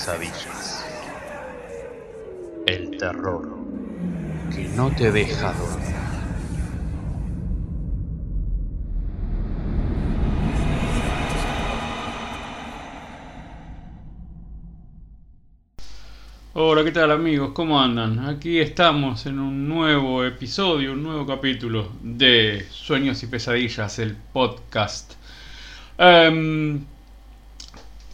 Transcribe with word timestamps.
pesadillas. 0.00 0.82
El 2.66 2.96
terror 2.96 3.46
que 4.54 4.66
no 4.74 4.90
te 4.92 5.12
deja 5.12 5.52
dormir. 5.52 5.94
Hola, 16.54 16.82
¿qué 16.82 16.92
tal 16.92 17.10
amigos? 17.10 17.50
¿Cómo 17.52 17.78
andan? 17.78 18.20
Aquí 18.20 18.58
estamos 18.58 19.26
en 19.26 19.38
un 19.38 19.68
nuevo 19.68 20.24
episodio, 20.24 20.92
un 20.92 21.02
nuevo 21.02 21.26
capítulo 21.26 21.92
de 22.02 22.66
Sueños 22.70 23.22
y 23.22 23.26
Pesadillas, 23.26 23.98
el 23.98 24.16
podcast. 24.32 25.12
Em, 25.98 26.86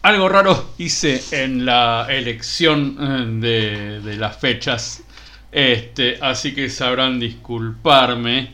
algo 0.07 0.29
raro 0.29 0.73
hice 0.77 1.21
en 1.31 1.65
la 1.65 2.07
elección 2.09 3.41
eh, 3.43 3.99
de, 4.01 4.15
las 4.15 4.37
fechas, 4.37 5.03
este, 5.51 6.17
así 6.21 6.55
que 6.55 6.69
sabrán 6.69 7.19
disculparme. 7.19 8.53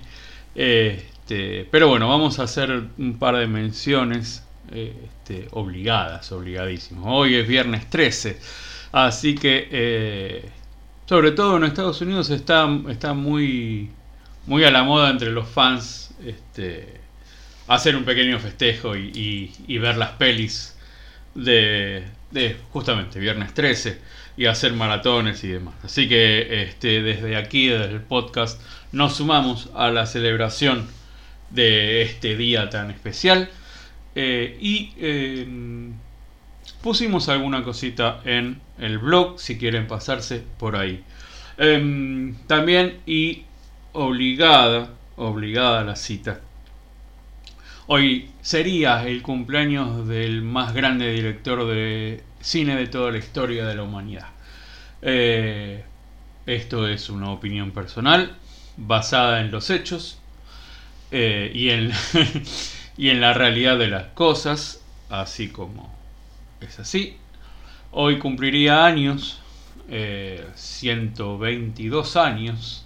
Este, 0.56 1.68
pero 1.70 1.90
bueno, 1.90 2.10
vamos 2.10 2.40
a 2.40 2.44
hacer 2.44 2.72
un 2.98 3.20
par 3.20 3.38
de 3.38 3.46
menciones 3.46 4.44
este, 4.72 5.48
obligadas, 5.52 6.32
obligadísimas. 6.32 7.04
Hoy 7.06 7.36
es 7.36 7.48
viernes 7.48 7.88
13. 7.88 8.40
Así 8.92 9.36
que, 9.36 9.68
eh, 9.72 10.50
sobre 11.06 11.32
todo 11.34 11.58
en 11.58 11.66
Estados 11.66 12.02
Unidos 12.02 12.32
está, 12.32 12.66
muy 12.66 13.90
a 14.66 14.72
la 14.72 14.84
moda 14.84 15.12
entre 15.12 15.30
los 15.30 15.48
fans 15.48 16.16
este, 16.26 17.04
hacer 17.68 17.96
un 17.96 18.04
pequeño 18.04 18.40
festejo 18.40 18.96
y, 18.96 19.52
ver 19.68 19.98
las 19.98 20.12
pelis 20.12 20.73
de, 21.36 22.04
justamente 22.72 23.20
Viernes 23.20 23.54
13 23.54 24.00
y 24.38 24.46
hacer 24.46 24.74
maratones 24.74 25.44
y 25.44 25.50
demás. 25.50 25.76
Así 25.84 26.08
que 26.08 26.64
este, 26.64 27.02
desde 27.02 27.36
aquí, 27.36 27.68
desde 27.68 27.92
el 27.92 28.02
podcast, 28.02 28.62
nos 28.92 29.16
sumamos 29.18 29.70
a 29.76 29.92
la 29.92 30.06
celebración 30.06 30.88
de 31.50 32.02
este 32.02 32.36
día 32.36 32.70
tan 32.70 32.92
especial. 32.92 33.50
Eh, 34.16 34.58
y 34.60 34.94
eh, 34.98 35.48
pusimos 36.82 37.30
alguna 37.30 37.64
cosita 37.64 38.22
en 38.26 38.60
el 38.80 39.00
blog 39.00 39.40
si 39.40 39.58
quieren 39.58 39.88
pasarse 39.88 40.44
por 40.60 40.76
ahí. 40.76 41.04
Em, 41.58 42.36
también 42.48 43.00
y 43.06 43.44
obligada, 43.94 44.90
obligada 45.16 45.84
la 45.84 45.96
cita. 45.96 46.42
Hoy 47.86 48.30
sería 48.42 49.06
el 49.06 49.22
cumpleaños 49.22 50.08
del 50.08 50.42
más 50.42 50.74
grande 50.74 51.12
director 51.12 51.68
de 51.68 52.24
cine 52.40 52.78
de 52.78 52.88
toda 52.88 53.12
la 53.12 53.18
historia 53.18 53.66
de 53.66 53.76
la 53.76 53.84
humanidad. 53.84 54.30
Eh, 55.02 55.84
esto 56.46 56.88
es 56.88 57.10
una 57.10 57.32
opinión 57.32 57.72
personal 57.72 58.38
basada 58.78 59.42
en 59.42 59.52
los 59.52 59.70
hechos 59.70 60.18
eh, 61.12 61.52
y, 61.54 61.72
en, 61.72 61.92
y 62.98 63.10
en 63.10 63.20
la 63.20 63.34
realidad 63.34 63.78
de 63.78 63.88
las 63.88 64.06
cosas, 64.14 64.82
así 65.10 65.50
como 65.50 65.94
es 66.62 66.80
así. 66.80 67.18
Hoy 67.92 68.18
cumpliría 68.18 68.86
años, 68.86 69.42
122 70.56 72.16
eh, 72.16 72.20
años, 72.20 72.86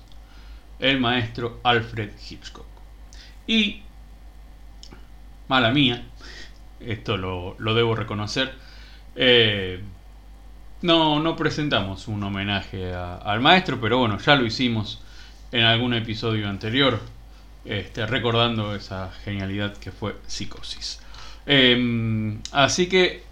el 0.79 0.99
maestro 0.99 1.59
Alfred 1.63 2.09
Hitchcock. 2.29 2.65
Y, 3.45 3.83
mala 5.47 5.71
mía, 5.71 6.03
esto 6.79 7.17
lo, 7.17 7.55
debo 7.73 7.95
reconocer, 7.95 8.53
eh, 9.15 9.81
no, 10.81 11.19
no 11.19 11.35
presentamos 11.35 12.07
un 12.07 12.23
homenaje 12.23 12.93
al 12.93 13.39
maestro, 13.39 13.79
pero 13.81 13.97
bueno, 13.97 14.17
ya 14.19 14.35
lo 14.35 14.45
hicimos 14.45 15.01
en 15.51 15.63
algún 15.63 15.93
episodio 15.93 16.47
anterior, 16.47 16.99
este, 17.65 18.05
recordando 18.05 18.75
esa 18.75 19.11
genialidad 19.23 19.75
que 19.77 19.91
fue 19.91 20.15
Psicosis. 20.27 20.99
Em, 21.45 22.39
así 22.51 22.87
que 22.87 23.23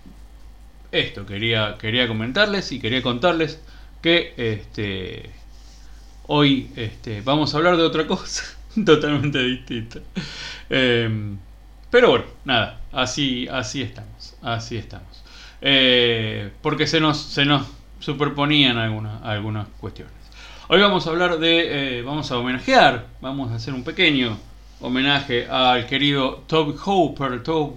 esto 0.92 1.26
quería, 1.26 1.76
quería 1.80 2.08
comentarles 2.08 2.72
y 2.72 2.80
quería 2.80 3.02
contarles 3.02 3.62
que 4.02 4.34
este, 4.38 5.30
hoy 6.28 6.72
este, 6.76 7.22
vamos 7.22 7.54
a 7.54 7.58
hablar 7.58 7.78
de 7.78 7.84
otra 7.84 8.08
cosa 8.08 8.44
totalmente 8.86 9.40
distinta. 9.40 10.00
Em, 10.70 11.38
pero 11.90 12.10
bueno, 12.10 12.26
nada, 12.44 12.82
así, 12.92 13.48
así 13.48 13.82
estamos, 13.82 14.36
así 14.42 14.78
estamos. 14.78 15.24
Eh, 15.62 16.52
porque 16.62 16.88
se 16.88 17.00
nos, 17.00 17.18
se 17.18 17.46
nos 17.46 17.68
superponían 18.00 18.78
algunas, 18.78 19.24
algunas 19.24 19.68
cuestiones. 19.80 20.14
Hoy 20.68 20.82
vamos 20.82 21.08
a 21.08 21.12
hablar 21.12 21.40
de, 21.40 22.00
eh, 22.00 22.02
vamos 22.02 22.32
a 22.32 22.38
homenajear, 22.38 23.06
vamos 23.22 23.52
a 23.52 23.56
hacer 23.56 23.74
un 23.74 23.84
pequeño 23.84 24.38
homenaje 24.82 25.48
al 25.48 25.86
querido 25.86 26.44
Toby 26.48 26.76
Hooper. 26.78 27.44
Toby 27.44 27.76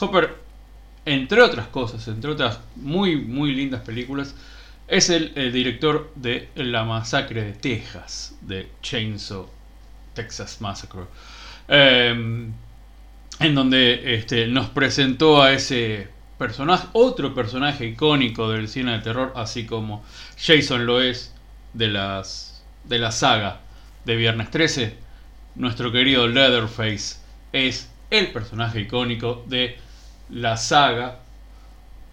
Hooper 0.00 0.36
entre 1.04 1.40
otras 1.40 1.68
cosas, 1.68 2.06
entre 2.08 2.30
otras 2.30 2.60
muy, 2.76 3.16
muy 3.16 3.54
lindas 3.54 3.80
películas, 3.80 4.34
es 4.86 5.08
el, 5.10 5.32
director 5.52 6.12
de 6.14 6.48
La 6.54 6.84
Masacre 6.84 7.42
de 7.42 7.52
Texas, 7.52 8.36
de 8.42 8.68
Chainsaw 8.82 9.48
Texas 10.14 10.60
Massacre, 10.60 11.02
em, 11.68 12.52
en 13.40 13.54
donde 13.54 14.14
este, 14.14 14.46
nos 14.46 14.68
presentó 14.70 15.42
a 15.42 15.52
ese 15.52 16.08
personaje, 16.38 16.88
otro 16.92 17.34
personaje 17.34 17.86
icónico 17.86 18.50
del 18.50 18.68
cine 18.68 18.92
de 18.92 18.98
terror, 19.00 19.32
así 19.36 19.66
como 19.66 20.04
Jason 20.38 20.86
lo 20.86 21.00
es 21.00 21.34
de, 21.72 21.88
las, 21.88 22.62
de 22.84 22.98
la 22.98 23.12
saga 23.12 23.60
de 24.04 24.16
Viernes 24.16 24.50
13, 24.50 24.94
nuestro 25.56 25.92
querido 25.92 26.26
Leatherface 26.26 27.16
es 27.52 27.90
el 28.10 28.32
personaje 28.32 28.80
icónico 28.80 29.44
de 29.46 29.78
la 30.30 30.56
saga 30.56 31.20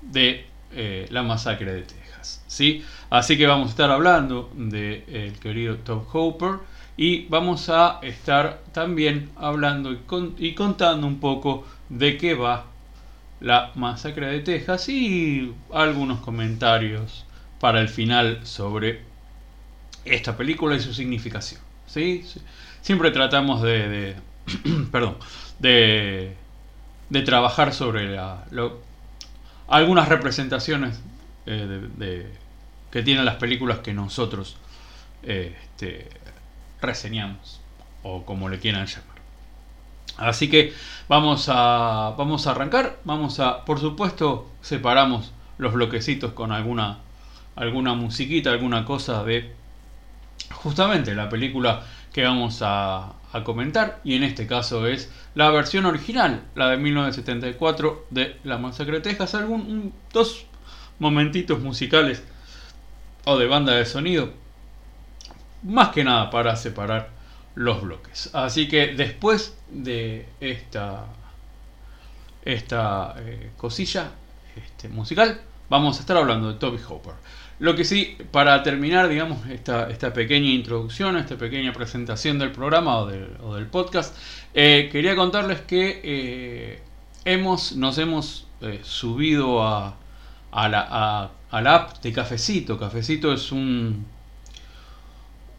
de 0.02 0.46
eh, 0.72 1.08
la 1.10 1.24
masacre 1.24 1.74
de 1.74 1.82
Texas. 1.84 2.44
¿sí? 2.48 2.84
Así 3.10 3.38
que 3.38 3.48
vamos 3.48 3.68
a 3.68 3.72
estar 3.72 3.92
hablando 3.92 4.52
del 4.56 5.04
el 5.08 5.40
querido 5.40 5.78
Tom 5.78 6.04
Hooper 6.06 6.60
y 6.98 7.26
vamos 7.28 7.70
a 7.70 8.00
estar 8.02 8.62
también 8.72 9.30
hablando 9.36 9.92
y, 10.38 10.54
contando 10.54 11.08
un 11.08 11.20
poco 11.20 11.66
de 11.90 12.18
qué 12.18 12.34
va 12.34 12.66
la 13.42 13.72
masacre 13.76 14.28
de 14.28 14.40
Texas 14.40 14.88
y 14.90 15.54
algunos 15.74 16.20
comentarios 16.20 17.26
para 17.60 17.82
el 17.82 17.90
final 17.90 18.46
sobre 18.46 19.02
esta 20.06 20.38
película 20.38 20.76
y 20.76 20.80
su 20.80 20.94
significación. 20.94 21.62
¿sí? 21.86 22.24
Siempre 22.82 23.12
tratamos 23.12 23.62
de 23.62 24.16
perdón, 24.92 25.18
de 25.60 26.36
de 27.10 27.22
trabajar 27.22 27.74
sobre 27.74 28.20
algunas 29.68 30.10
representaciones 30.10 31.00
eh, 31.46 31.90
de, 31.98 32.28
que 32.92 33.04
tienen 33.04 33.26
las 33.26 33.36
películas 33.36 33.80
que 33.80 33.94
nosotros 33.94 34.58
eh, 35.24 35.56
este, 35.64 36.10
reseñamos 36.86 37.62
o 38.04 38.24
como 38.24 38.50
le 38.50 38.60
quieran 38.60 38.86
llamar. 38.86 39.16
Así 40.18 40.50
que 40.50 40.74
vamos 41.10 41.50
a, 41.50 42.14
vamos 42.18 42.48
a 42.48 42.52
arrancar, 42.52 43.00
vamos 43.04 43.40
a, 43.40 43.66
por 43.66 43.80
supuesto, 43.80 44.50
separamos 44.62 45.34
los 45.58 45.74
bloquecitos 45.74 46.34
con 46.34 46.52
alguna, 46.52 47.00
alguna 47.56 47.94
musiquita, 47.96 48.52
alguna 48.52 48.86
cosa 48.86 49.24
de 49.24 49.54
justamente 50.52 51.16
la 51.16 51.30
película 51.30 51.84
que 52.14 52.24
vamos 52.24 52.60
a, 52.62 53.14
comentar. 53.44 54.00
Y 54.06 54.16
en 54.16 54.24
este 54.24 54.48
caso 54.48 54.88
es 54.88 55.12
la 55.34 55.52
versión 55.52 55.86
original, 55.86 56.44
la 56.56 56.70
de 56.70 56.78
1974 56.78 58.06
de 58.10 58.40
La 58.46 58.58
Masacre 58.58 58.94
de 58.94 59.02
Texas, 59.02 59.36
algún 59.36 59.92
dos 60.14 60.46
momentitos 61.00 61.60
musicales 61.60 62.24
o 63.26 63.38
de 63.38 63.48
banda 63.48 63.74
de 63.74 63.86
sonido, 63.86 64.32
más 65.66 65.90
que 65.90 66.04
nada 66.04 66.30
para 66.30 66.56
separar 66.56 67.10
los 67.56 67.82
bloques. 67.82 68.30
Así 68.34 68.68
que 68.68 68.88
después 68.96 69.58
de 69.70 70.26
esta 70.40 71.06
esta 72.46 73.16
eh, 73.18 73.52
cosilla 73.58 74.12
este, 74.56 74.88
musical, 74.88 75.42
vamos 75.68 75.98
a 75.98 76.02
estar 76.02 76.16
hablando 76.16 76.54
de 76.54 76.60
Toby 76.60 76.80
Hopper. 76.88 77.16
Lo 77.58 77.76
que 77.76 77.84
sí, 77.84 78.18
para 78.32 78.62
terminar, 78.64 79.08
digamos, 79.08 79.48
esta, 79.48 79.90
esta 79.90 80.14
pequeña 80.14 80.50
introducción, 80.50 81.18
esta 81.18 81.38
pequeña 81.38 81.74
presentación 81.74 82.38
del 82.38 82.52
programa 82.52 82.98
o 82.98 83.08
del, 83.08 83.68
podcast, 83.68 84.16
eh, 84.54 84.90
quería 84.92 85.16
contarles 85.16 85.62
que 85.62 86.02
eh, 86.04 86.82
hemos, 87.24 87.76
nos 87.76 87.98
hemos 87.98 88.48
subido 88.84 89.64
a, 89.64 89.98
la, 90.52 91.32
a, 91.50 91.62
la, 91.62 91.76
app 91.76 92.02
de 92.02 92.12
Cafecito. 92.12 92.78
Cafecito 92.78 93.32
es 93.34 93.52
un, 93.52 94.06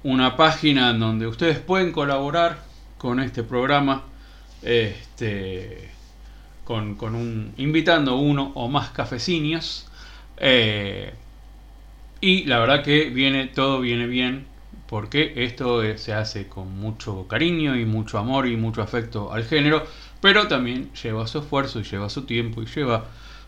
una 0.07 0.37
página 0.37 0.91
en 0.91 1.01
donde 1.01 1.27
ustedes 1.27 1.59
pueden 1.59 1.93
colaborar 1.93 2.59
con 2.99 3.21
este 3.21 3.43
programa. 3.43 4.05
Este, 4.63 5.91
con, 6.65 6.97
con 6.97 7.15
un, 7.15 7.53
invitando 7.59 8.17
uno 8.17 8.53
o 8.55 8.69
más 8.69 8.91
cafecinios 8.91 9.87
Eh, 10.39 11.15
y 12.21 12.45
la 12.45 12.59
verdad 12.59 12.83
que 12.83 13.11
viene, 13.11 13.47
todo 13.47 13.81
viene 13.81 14.07
bien, 14.07 14.47
porque 14.89 15.33
esto 15.37 15.83
se 15.97 16.13
hace 16.13 16.49
con 16.49 16.79
mucho 16.79 17.27
cariño 17.29 17.77
y 17.77 17.85
mucho 17.87 18.19
amor 18.19 18.47
y 18.47 18.57
mucho 18.57 18.83
afecto 18.83 19.33
al 19.33 19.45
género, 19.45 19.87
pero 20.21 20.47
también 20.49 20.91
lleva 21.03 21.27
su 21.27 21.39
esfuerzo 21.41 21.81
y 21.81 21.85
lleva 21.85 22.09
su 22.11 22.23
tiempo 22.27 22.63
y 22.63 22.67
lleva 22.67 23.07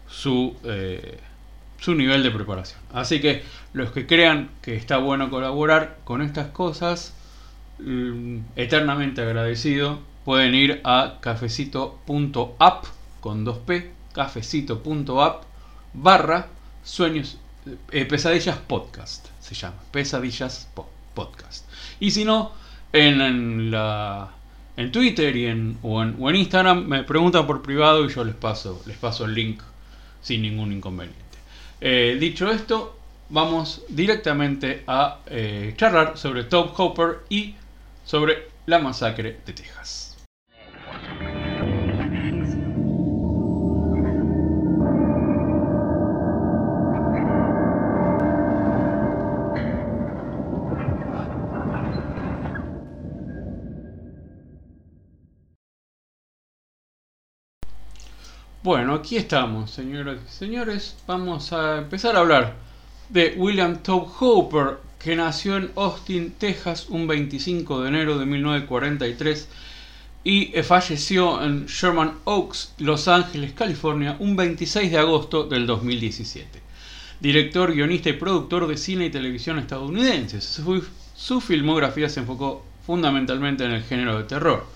su, 0.08 0.56
eh, 0.64 1.18
su 1.80 1.94
nivel 1.94 2.22
de 2.22 2.30
preparación. 2.30 2.80
Así 2.92 3.20
que 3.20 3.42
los 3.72 3.90
que 3.92 4.06
crean 4.06 4.50
que 4.62 4.74
está 4.74 4.98
bueno 4.98 5.30
colaborar 5.30 5.98
con 6.04 6.22
estas 6.22 6.48
cosas, 6.48 7.14
mm, 7.78 8.38
eternamente 8.56 9.22
agradecido, 9.22 10.00
pueden 10.24 10.54
ir 10.54 10.80
a 10.84 11.18
cafecito.app 11.20 12.84
con 13.20 13.44
2p, 13.44 13.90
cafecito.app 14.12 15.44
barra 15.94 16.48
sueños, 16.82 17.38
eh, 17.92 18.04
pesadillas 18.04 18.58
podcast, 18.58 19.26
se 19.40 19.54
llama, 19.54 19.76
pesadillas 19.90 20.68
podcast. 21.14 21.68
Y 22.00 22.10
si 22.10 22.24
no, 22.24 22.52
en, 22.92 23.70
la, 23.70 24.30
en 24.76 24.92
Twitter 24.92 25.36
y 25.36 25.46
en, 25.46 25.78
o, 25.82 26.02
en, 26.02 26.36
Instagram 26.36 26.86
me 26.86 27.04
preguntan 27.04 27.46
por 27.46 27.62
privado 27.62 28.04
y 28.04 28.08
yo 28.08 28.24
les 28.24 28.34
paso, 28.34 28.82
les 28.86 28.96
paso 28.96 29.24
el 29.24 29.34
link 29.34 29.60
sin 30.20 30.42
ningún 30.42 30.72
inconveniente. 30.72 31.27
Eh, 31.80 32.16
dicho 32.18 32.50
esto, 32.50 32.96
vamos 33.28 33.82
directamente 33.88 34.82
a 34.86 35.20
eh, 35.26 35.74
charlar 35.76 36.16
sobre 36.18 36.44
Top 36.44 36.78
Hopper 36.78 37.20
y 37.28 37.54
sobre 38.04 38.48
la 38.66 38.78
masacre 38.78 39.38
de 39.46 39.52
Texas. 39.52 40.07
Bueno, 58.68 58.96
aquí 58.96 59.16
estamos, 59.16 59.70
señoras 59.70 60.18
y 60.28 60.30
señores. 60.30 60.94
Vamos 61.06 61.54
a 61.54 61.78
empezar 61.78 62.14
a 62.14 62.18
hablar 62.18 62.54
de 63.08 63.32
William 63.38 63.78
Tobe 63.78 64.08
Hooper, 64.20 64.76
que 64.98 65.16
nació 65.16 65.56
en 65.56 65.70
Austin, 65.74 66.32
Texas, 66.32 66.90
un 66.90 67.06
25 67.06 67.80
de 67.80 67.88
enero 67.88 68.18
de 68.18 68.26
1943 68.26 69.48
y 70.22 70.52
falleció 70.62 71.42
en 71.42 71.64
Sherman 71.64 72.18
Oaks, 72.24 72.74
Los 72.76 73.08
Ángeles, 73.08 73.54
California, 73.54 74.16
un 74.18 74.36
26 74.36 74.90
de 74.90 74.98
agosto 74.98 75.44
del 75.44 75.66
2017. 75.66 76.60
Director, 77.20 77.72
guionista 77.72 78.10
y 78.10 78.18
productor 78.18 78.66
de 78.66 78.76
cine 78.76 79.06
y 79.06 79.10
televisión 79.10 79.58
estadounidenses. 79.58 80.62
Su 81.14 81.40
filmografía 81.40 82.10
se 82.10 82.20
enfocó 82.20 82.66
fundamentalmente 82.86 83.64
en 83.64 83.70
el 83.70 83.82
género 83.82 84.18
de 84.18 84.24
terror. 84.24 84.66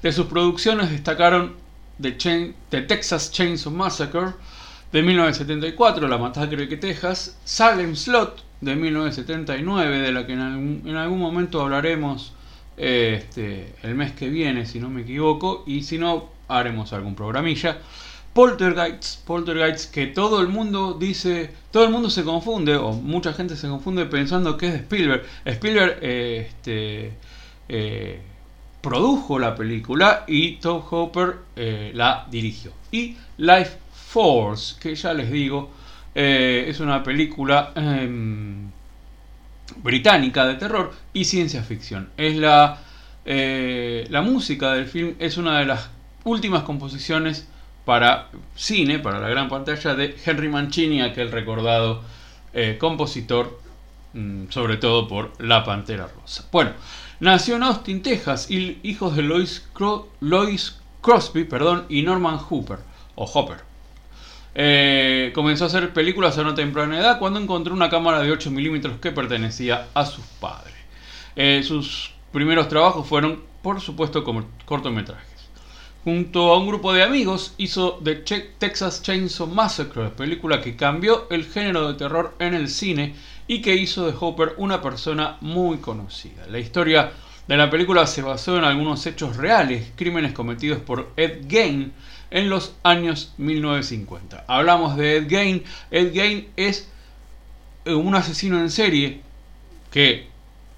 De 0.00 0.12
sus 0.12 0.28
producciones 0.28 0.90
destacaron 0.90 1.62
The, 2.00 2.82
Texas 2.82 3.30
Chainsaw 3.30 3.72
Massacre 3.72 4.34
de 4.92 5.02
1974, 5.02 6.08
La 6.08 6.18
Masacre 6.18 6.66
de 6.66 6.76
Texas, 6.76 7.36
Salem 7.44 7.94
Slot 7.94 8.44
de 8.60 8.74
1979, 8.76 9.98
de 9.98 10.12
la 10.12 10.26
que 10.26 10.32
en 10.32 10.40
algún, 10.96 11.18
momento 11.18 11.60
hablaremos 11.60 12.32
este, 12.76 13.74
el 13.82 13.94
mes 13.94 14.12
que 14.12 14.28
viene, 14.28 14.66
si 14.66 14.80
no 14.80 14.90
me 14.90 15.02
equivoco, 15.02 15.64
y 15.66 15.82
si 15.82 15.98
no, 15.98 16.30
haremos 16.48 16.92
algún 16.92 17.14
programilla. 17.14 17.78
Poltergeist, 18.32 19.24
Poltergeist 19.24 19.92
que 19.92 20.08
todo 20.08 20.40
el 20.40 20.48
mundo 20.48 20.96
dice, 20.98 21.50
todo 21.70 21.84
el 21.84 21.90
mundo 21.90 22.10
se 22.10 22.24
confunde, 22.24 22.74
o 22.74 22.92
mucha 22.92 23.32
gente 23.32 23.56
se 23.56 23.68
confunde 23.68 24.06
pensando 24.06 24.56
que 24.56 24.66
es 24.66 24.72
de 24.72 24.78
Spielberg. 24.80 25.24
Spielberg, 25.44 25.98
eh, 26.02 26.48
este, 26.48 27.12
eh, 27.68 28.20
produjo 28.84 29.38
la 29.38 29.54
película 29.54 30.24
y 30.28 30.56
Tom 30.56 30.82
Hopper 30.90 31.36
eh, 31.56 31.90
la 31.94 32.26
dirigió. 32.30 32.70
Y 32.92 33.16
Life 33.38 33.78
Force, 33.92 34.76
que 34.78 34.94
ya 34.94 35.14
les 35.14 35.30
digo, 35.30 35.70
eh, 36.14 36.66
es 36.68 36.80
una 36.80 37.02
película 37.02 37.72
em, 37.74 38.70
británica 39.82 40.46
de 40.46 40.56
terror 40.56 40.92
y 41.14 41.24
ciencia 41.24 41.62
ficción. 41.62 42.10
Es 42.18 42.36
la, 42.36 42.82
eh, 43.24 44.06
la 44.10 44.20
música 44.20 44.74
del 44.74 44.84
film 44.84 45.14
es 45.18 45.38
una 45.38 45.58
de 45.58 45.64
las 45.64 45.88
últimas 46.24 46.62
composiciones 46.64 47.48
para 47.86 48.28
cine, 48.54 48.98
para 48.98 49.18
la 49.18 49.30
gran 49.30 49.48
pantalla 49.48 49.94
de 49.94 50.14
Henry 50.26 50.50
Mancini, 50.50 51.00
aquel 51.00 51.32
recordado 51.32 52.02
compositor, 52.78 53.60
sobre 54.48 54.76
todo 54.76 55.08
por 55.08 55.32
La 55.38 55.64
Pantera 55.64 56.06
Rosa. 56.06 56.46
Bueno, 56.52 56.72
Nació 57.20 57.56
en 57.56 57.62
Austin, 57.62 58.02
Texas, 58.02 58.50
hijos 58.50 59.16
de 59.16 59.22
Lois, 59.22 59.62
Crosby 61.00 61.44
perdón, 61.44 61.86
y 61.88 62.02
Norman 62.02 62.38
Hooper, 62.38 62.80
o 63.14 63.24
Hopper. 63.24 63.58
Eh, 64.54 65.30
comenzó 65.34 65.64
a 65.64 65.66
hacer 65.68 65.92
películas 65.92 66.36
a 66.36 66.42
una 66.42 66.54
temprana 66.54 66.98
edad 66.98 67.18
cuando 67.18 67.40
encontró 67.40 67.72
una 67.72 67.88
cámara 67.88 68.20
de 68.20 68.30
8 68.32 68.50
milímetros 68.50 68.98
que 68.98 69.12
pertenecía 69.12 69.88
a 69.94 70.04
sus 70.06 70.24
padres. 70.40 70.74
Eh, 71.36 71.62
sus 71.64 72.12
primeros 72.32 72.68
trabajos 72.68 73.06
fueron, 73.06 73.42
por 73.62 73.80
supuesto, 73.80 74.24
cortometrajes. 74.64 75.48
Junto 76.02 76.52
a 76.52 76.58
un 76.58 76.66
grupo 76.66 76.92
de 76.92 77.04
amigos 77.04 77.54
hizo 77.56 78.00
The 78.04 78.16
Texas 78.16 79.02
Chainsaw 79.02 79.46
Massacre, 79.46 80.10
película 80.10 80.60
que 80.60 80.76
cambió 80.76 81.26
el 81.30 81.44
género 81.46 81.88
de 81.88 81.94
terror 81.94 82.34
en 82.38 82.54
el 82.54 82.68
cine 82.68 83.14
y 83.46 83.60
que 83.60 83.74
hizo 83.74 84.06
de 84.06 84.16
Hopper 84.18 84.54
una 84.56 84.80
persona 84.80 85.36
muy 85.40 85.78
conocida. 85.78 86.46
La 86.48 86.58
historia 86.58 87.12
de 87.46 87.56
la 87.56 87.68
película 87.70 88.06
se 88.06 88.22
basó 88.22 88.56
en 88.56 88.64
algunos 88.64 89.06
hechos 89.06 89.36
reales, 89.36 89.92
crímenes 89.96 90.32
cometidos 90.32 90.80
por 90.80 91.10
Ed 91.16 91.46
Gein 91.48 91.92
en 92.30 92.48
los 92.48 92.74
años 92.82 93.34
1950. 93.36 94.44
Hablamos 94.48 94.96
de 94.96 95.18
Ed 95.18 95.28
Gein. 95.28 95.64
Ed 95.90 96.12
Gein 96.12 96.48
es 96.56 96.88
eh, 97.84 97.94
un 97.94 98.14
asesino 98.14 98.58
en 98.58 98.70
serie 98.70 99.20
que 99.90 100.26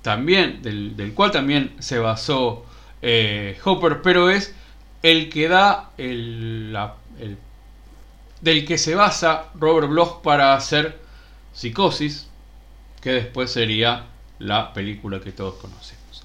también, 0.03 0.63
del, 0.63 1.13
cual 1.15 1.31
también 1.31 1.73
se 1.79 1.99
basó 1.99 2.67
eh, 3.03 3.59
Hopper, 3.65 4.03
pero 4.03 4.31
es 4.31 4.55
el 5.03 5.31
que 5.31 5.49
da 5.49 5.91
el, 5.99 6.77
del 8.41 8.67
que 8.67 8.79
se 8.79 8.95
basa 8.95 9.47
Robert 9.55 9.89
Bloch 9.89 10.21
para 10.23 10.55
hacer 10.55 10.99
Psicosis, 11.53 12.29
que 13.07 13.13
después 13.13 13.53
sería 13.53 14.07
la 14.41 14.73
película 14.73 15.21
que 15.21 15.31
todos 15.31 15.55
conocemos. 15.63 16.25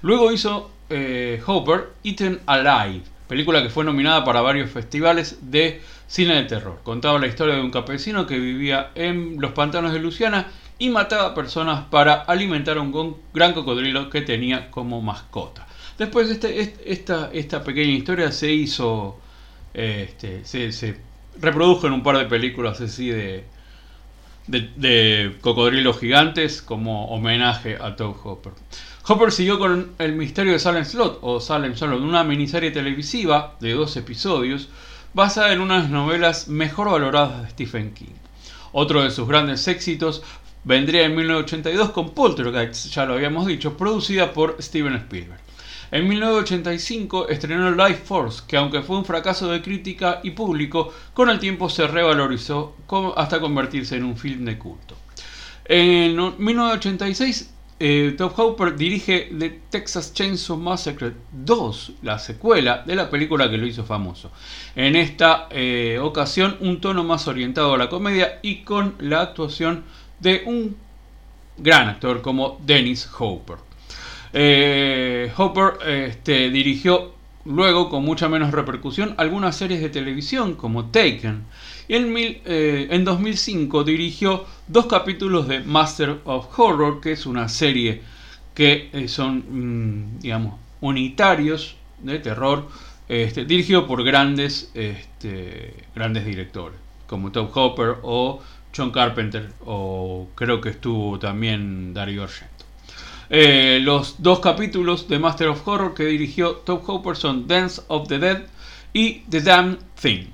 Luego 0.00 0.30
hizo 0.30 0.70
eh, 0.88 1.42
Hopper 1.44 1.88
Eaten 2.04 2.38
Alive, 2.46 3.02
película 3.26 3.60
que 3.64 3.68
fue 3.68 3.82
nominada 3.82 4.24
para 4.24 4.40
varios 4.40 4.70
festivales 4.70 5.38
de 5.50 5.82
cine 6.06 6.36
de 6.36 6.44
terror. 6.44 6.78
Contaba 6.84 7.18
la 7.18 7.26
historia 7.26 7.56
de 7.56 7.62
un 7.62 7.72
campesino 7.72 8.28
que 8.28 8.38
vivía 8.38 8.92
en 8.94 9.40
los 9.40 9.50
pantanos 9.50 9.92
de 9.92 9.98
Luciana 9.98 10.46
y 10.78 10.90
mataba 10.90 11.34
personas 11.34 11.86
para 11.90 12.14
alimentar 12.14 12.78
a 12.78 12.80
un 12.80 13.16
gran 13.34 13.52
cocodrilo 13.52 14.08
que 14.08 14.20
tenía 14.20 14.70
como 14.70 15.02
mascota. 15.02 15.66
Después 15.98 16.30
este, 16.30 16.76
esta, 16.84 17.64
pequeña 17.64 17.90
historia 17.90 18.30
se 18.30 18.52
hizo, 18.52 19.18
este, 19.74 20.44
se, 20.44 20.70
se 20.70 20.96
reprodujo 21.40 21.88
en 21.88 21.92
un 21.94 22.04
par 22.04 22.18
de 22.18 22.26
películas 22.26 22.80
así 22.80 23.08
de, 23.08 23.42
de, 24.50 25.36
cocodrilos 25.40 25.98
gigantes 25.98 26.62
como 26.62 27.06
homenaje 27.06 27.76
a 27.80 27.96
Todd 27.96 28.16
Hopper. 28.24 28.52
Hopper 29.06 29.32
siguió 29.32 29.58
con 29.58 29.92
el 29.98 30.14
misterio 30.14 30.52
de 30.52 30.58
Salem 30.58 30.84
Slot 30.84 31.18
o 31.22 31.40
Salem 31.40 31.74
Slot, 31.74 32.00
una 32.00 32.24
miniserie 32.24 32.70
televisiva 32.70 33.56
de 33.60 33.72
dos 33.72 33.96
episodios 33.96 34.68
basada 35.14 35.52
en 35.52 35.60
unas 35.60 35.90
novelas 35.90 36.48
mejor 36.48 36.90
valoradas 36.90 37.42
de 37.42 37.50
Stephen 37.50 37.92
King. 37.94 38.14
Otro 38.72 39.02
de 39.02 39.10
sus 39.10 39.26
grandes 39.26 39.66
éxitos 39.66 40.22
vendría 40.64 41.04
en 41.04 41.16
1982 41.16 41.90
con 41.90 42.10
Poltergeist, 42.10 42.92
ya 42.92 43.06
lo 43.06 43.14
habíamos 43.14 43.46
dicho, 43.46 43.76
producida 43.76 44.32
por 44.32 44.56
Steven 44.60 44.94
Spielberg. 44.94 45.40
En 45.92 46.06
1985 46.06 47.28
estrenó 47.28 47.70
Life 47.72 48.02
Force, 48.04 48.42
que 48.46 48.56
aunque 48.56 48.82
fue 48.82 48.96
un 48.96 49.04
fracaso 49.04 49.48
de 49.48 49.60
crítica 49.60 50.20
y 50.22 50.30
público, 50.30 50.92
con 51.12 51.28
el 51.30 51.40
tiempo 51.40 51.68
se 51.68 51.86
revalorizó 51.86 52.76
hasta 53.16 53.40
convertirse 53.40 53.96
en 53.96 54.04
un 54.04 54.16
film 54.16 54.44
de 54.44 54.56
culto. 54.56 54.96
En 55.64 56.16
1986, 56.38 57.54
eh, 57.80 58.16
Hopper 58.20 58.76
dirige 58.76 59.30
The 59.36 59.62
Texas 59.70 60.12
Chainsaw 60.12 60.56
Massacre 60.56 61.14
2, 61.32 61.92
la 62.02 62.18
secuela 62.18 62.82
de 62.86 62.94
la 62.94 63.08
película 63.08 63.50
que 63.50 63.56
lo 63.56 63.66
hizo 63.66 63.84
famoso. 63.84 64.30
En 64.76 64.94
esta 64.94 65.48
eh, 65.50 65.98
ocasión, 66.00 66.56
un 66.60 66.80
tono 66.80 67.02
más 67.04 67.26
orientado 67.26 67.74
a 67.74 67.78
la 67.78 67.88
comedia 67.88 68.38
y 68.42 68.62
con 68.62 68.94
la 68.98 69.22
actuación 69.22 69.84
de 70.20 70.42
un 70.46 70.76
gran 71.56 71.88
actor 71.88 72.20
como 72.20 72.60
Dennis 72.64 73.08
Hopper. 73.18 73.69
Eh, 74.32 75.32
Hopper 75.36 75.86
este, 75.86 76.50
dirigió 76.50 77.14
luego, 77.44 77.88
con 77.88 78.04
mucha 78.04 78.28
menos 78.28 78.52
repercusión, 78.52 79.14
algunas 79.16 79.56
series 79.56 79.80
de 79.80 79.88
televisión 79.88 80.54
como 80.54 80.86
Taken. 80.86 81.44
Y 81.88 81.94
en, 81.94 82.14
eh, 82.16 82.88
en 82.90 83.04
2005 83.04 83.84
dirigió 83.84 84.44
dos 84.68 84.86
capítulos 84.86 85.48
de 85.48 85.60
Master 85.60 86.18
of 86.24 86.46
Horror, 86.58 87.00
que 87.00 87.12
es 87.12 87.26
una 87.26 87.48
serie 87.48 88.02
que 88.54 88.90
eh, 88.92 89.08
son, 89.08 89.44
mm, 89.48 90.20
digamos, 90.20 90.54
unitarios 90.80 91.76
de 92.00 92.18
terror, 92.18 92.68
este, 93.08 93.44
dirigido 93.44 93.86
por 93.86 94.04
grandes, 94.04 94.70
este, 94.74 95.74
grandes 95.94 96.24
directores, 96.24 96.78
como 97.06 97.32
Tom 97.32 97.48
Hopper 97.52 97.96
o 98.02 98.40
John 98.76 98.92
Carpenter, 98.92 99.52
o 99.64 100.28
creo 100.34 100.60
que 100.60 100.70
estuvo 100.70 101.18
también 101.18 101.92
Dario 101.92 102.22
Argento. 102.22 102.49
Eh, 103.32 103.78
los 103.80 104.20
dos 104.20 104.40
capítulos 104.40 105.06
de 105.06 105.20
Master 105.20 105.48
of 105.48 105.66
Horror 105.66 105.94
que 105.94 106.04
dirigió 106.04 106.56
Tom 106.56 106.80
Hopper 106.84 107.14
son 107.14 107.46
Dance 107.46 107.80
of 107.86 108.08
the 108.08 108.18
Dead 108.18 108.42
y 108.92 109.20
The 109.30 109.40
Damn 109.40 109.78
Thing. 110.00 110.24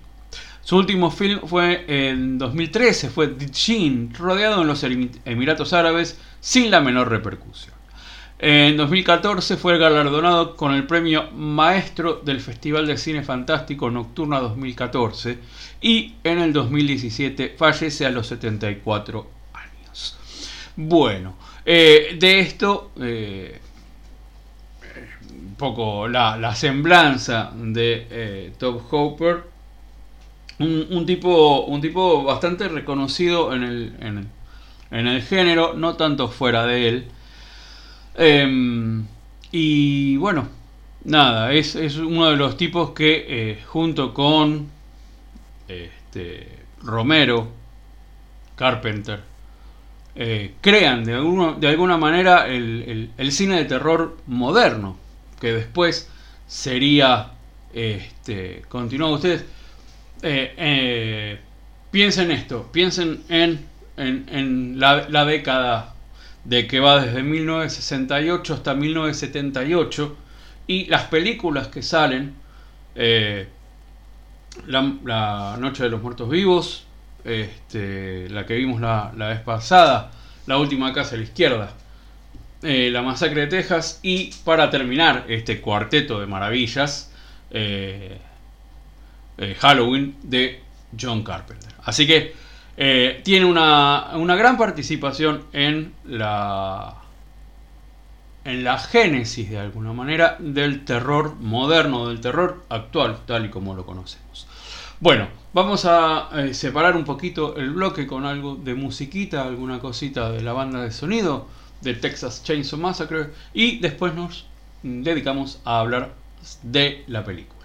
Su 0.63 0.79
último 0.79 1.11
film 1.11 1.41
fue 1.47 1.85
en 1.87 2.39
2013, 2.39 3.11
fue 3.11 3.29
The 3.29 3.47
rodeado 4.19 4.63
en 4.63 4.69
los 4.69 4.83
Emiratos 4.83 5.75
Árabes 5.75 6.19
sin 6.41 6.71
la 6.71 6.81
menor 6.81 7.11
repercusión. 7.11 7.77
En 8.39 8.77
2014 8.77 9.59
fue 9.59 9.79
galardonado 9.79 10.57
con 10.57 10.75
el 10.75 10.87
premio 10.87 11.31
Maestro 11.33 12.21
del 12.25 12.41
Festival 12.41 12.87
de 12.87 12.97
Cine 12.97 13.23
Fantástico 13.23 13.91
Nocturna 13.91 14.41
2014 14.41 15.39
y 15.83 16.15
en 16.25 16.39
el 16.39 16.53
2017 16.53 17.57
fallece 17.59 18.07
a 18.07 18.11
los 18.11 18.27
74 18.27 19.31
años. 19.55 20.19
Bueno, 20.77 21.37
eh, 21.67 22.17
de 22.19 22.39
esto, 22.41 22.93
eh, 23.01 23.61
un 25.31 25.55
poco 25.57 26.09
la, 26.09 26.55
semblanza 26.55 27.53
de 27.55 28.07
eh, 28.11 28.53
Top 28.59 28.83
Hopper, 28.91 29.45
un, 30.59 31.05
tipo, 31.05 31.67
un 31.67 31.81
tipo 31.83 32.25
bastante 32.25 32.69
reconocido 32.69 33.53
en 33.55 33.63
el, 33.63 34.29
en 34.91 35.07
el 35.07 35.23
género, 35.23 35.75
no 35.75 35.97
tanto 35.97 36.29
fuera 36.29 36.65
de 36.65 36.89
él. 36.89 37.09
Em, 38.15 39.07
y 39.53 40.17
bueno, 40.17 40.49
nada, 41.05 41.53
es, 41.53 41.75
uno 41.97 42.31
de 42.31 42.37
los 42.37 42.57
tipos 42.57 42.91
que 42.91 43.27
eh, 43.29 43.63
junto 43.67 44.15
con 44.15 44.69
este, 45.69 46.49
Romero, 46.83 47.49
Carpenter, 48.57 49.21
eh, 50.17 50.55
crean 50.61 51.05
de, 51.05 51.13
de 51.13 51.69
alguna 51.69 51.99
manera 51.99 52.47
el, 52.49 53.11
cine 53.31 53.57
de 53.57 53.65
terror 53.67 54.17
moderno, 54.27 54.97
que 55.41 55.53
después 55.53 56.11
sería, 56.47 57.33
este, 57.75 58.63
ustedes, 58.71 59.45
eh, 60.23 61.39
piensen 61.91 62.31
esto, 62.31 62.71
piensen 62.73 63.23
en, 63.29 63.67
en, 63.97 64.79
la, 64.79 65.25
década 65.25 65.95
de 66.45 66.67
que 66.67 66.81
va 66.81 67.01
desde 67.01 67.23
1968 67.23 68.55
hasta 68.55 68.75
1978 68.75 70.17
y 70.67 70.87
las 70.87 71.05
películas 71.05 71.69
que 71.69 71.83
salen, 71.83 72.35
eh, 72.95 73.49
la, 74.67 75.57
Noche 75.59 75.85
de 75.85 75.91
los 75.91 76.03
Muertos 76.03 76.29
Vivos, 76.29 76.86
este, 77.27 78.29
la 78.31 78.47
que 78.47 78.55
vimos 78.55 78.81
la, 78.81 79.13
vez 79.17 79.41
pasada, 79.41 80.13
La 80.47 80.59
Última 80.59 80.93
Casa 80.93 81.15
a 81.15 81.19
la 81.19 81.25
Izquierda, 81.25 81.73
eh, 82.63 82.91
La 82.91 83.03
Masacre 83.03 83.43
de 83.43 83.47
Texas 83.49 84.01
y 84.03 84.33
para 84.45 84.71
terminar 84.71 85.25
este 85.29 85.61
cuarteto 85.61 86.21
de 86.21 86.27
maravillas, 86.27 87.13
eh, 87.51 88.19
Halloween 89.59 90.17
de 90.23 90.61
John 90.99 91.23
Carpenter. 91.23 91.73
Así 91.85 92.07
que 92.07 92.35
eh, 92.77 93.21
tiene 93.25 93.47
una, 93.47 94.37
gran 94.37 94.59
participación 94.59 95.45
en 95.53 95.95
la, 96.05 96.95
en 98.45 98.65
la 98.65 98.79
génesis, 98.79 99.49
de 99.49 99.59
alguna 99.59 99.93
manera, 99.93 100.37
del 100.39 100.85
terror 100.85 101.37
moderno, 101.37 102.09
del 102.09 102.21
terror 102.21 102.65
actual, 102.69 103.21
tal 103.27 103.47
y 103.47 103.49
como 103.49 103.75
lo 103.75 103.87
conocemos. 103.87 104.47
Bueno, 104.99 105.29
vamos 105.53 105.85
a 105.85 106.31
eh, 106.33 106.55
separar 106.55 106.97
un 106.97 107.05
poquito 107.05 107.57
el 107.57 107.71
bloque 107.71 108.07
con 108.07 108.25
algo 108.25 108.57
de 108.57 108.75
musiquita, 108.75 109.43
alguna 109.43 109.79
cosita 109.79 110.33
de 110.33 110.41
la 110.41 110.55
banda 110.55 110.83
de 110.83 110.91
sonido 110.91 111.47
de 111.83 111.93
Texas 111.93 112.43
Chainsaw 112.43 112.79
Massacre 112.79 113.27
y 113.53 113.79
después 113.81 114.15
nos 114.15 114.47
dedicamos 114.83 115.61
a 115.67 115.81
hablar 115.81 116.15
de 116.63 117.05
la 117.09 117.25
película. 117.27 117.56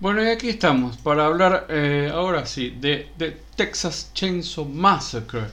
Bueno, 0.00 0.24
y 0.24 0.28
aquí 0.28 0.48
estamos 0.48 0.96
para 0.96 1.26
hablar 1.26 1.66
eh, 1.68 2.10
ahora 2.10 2.46
sí 2.46 2.74
de, 2.80 3.10
Texas 3.54 4.12
Chainsaw 4.14 4.64
Massacre, 4.64 5.48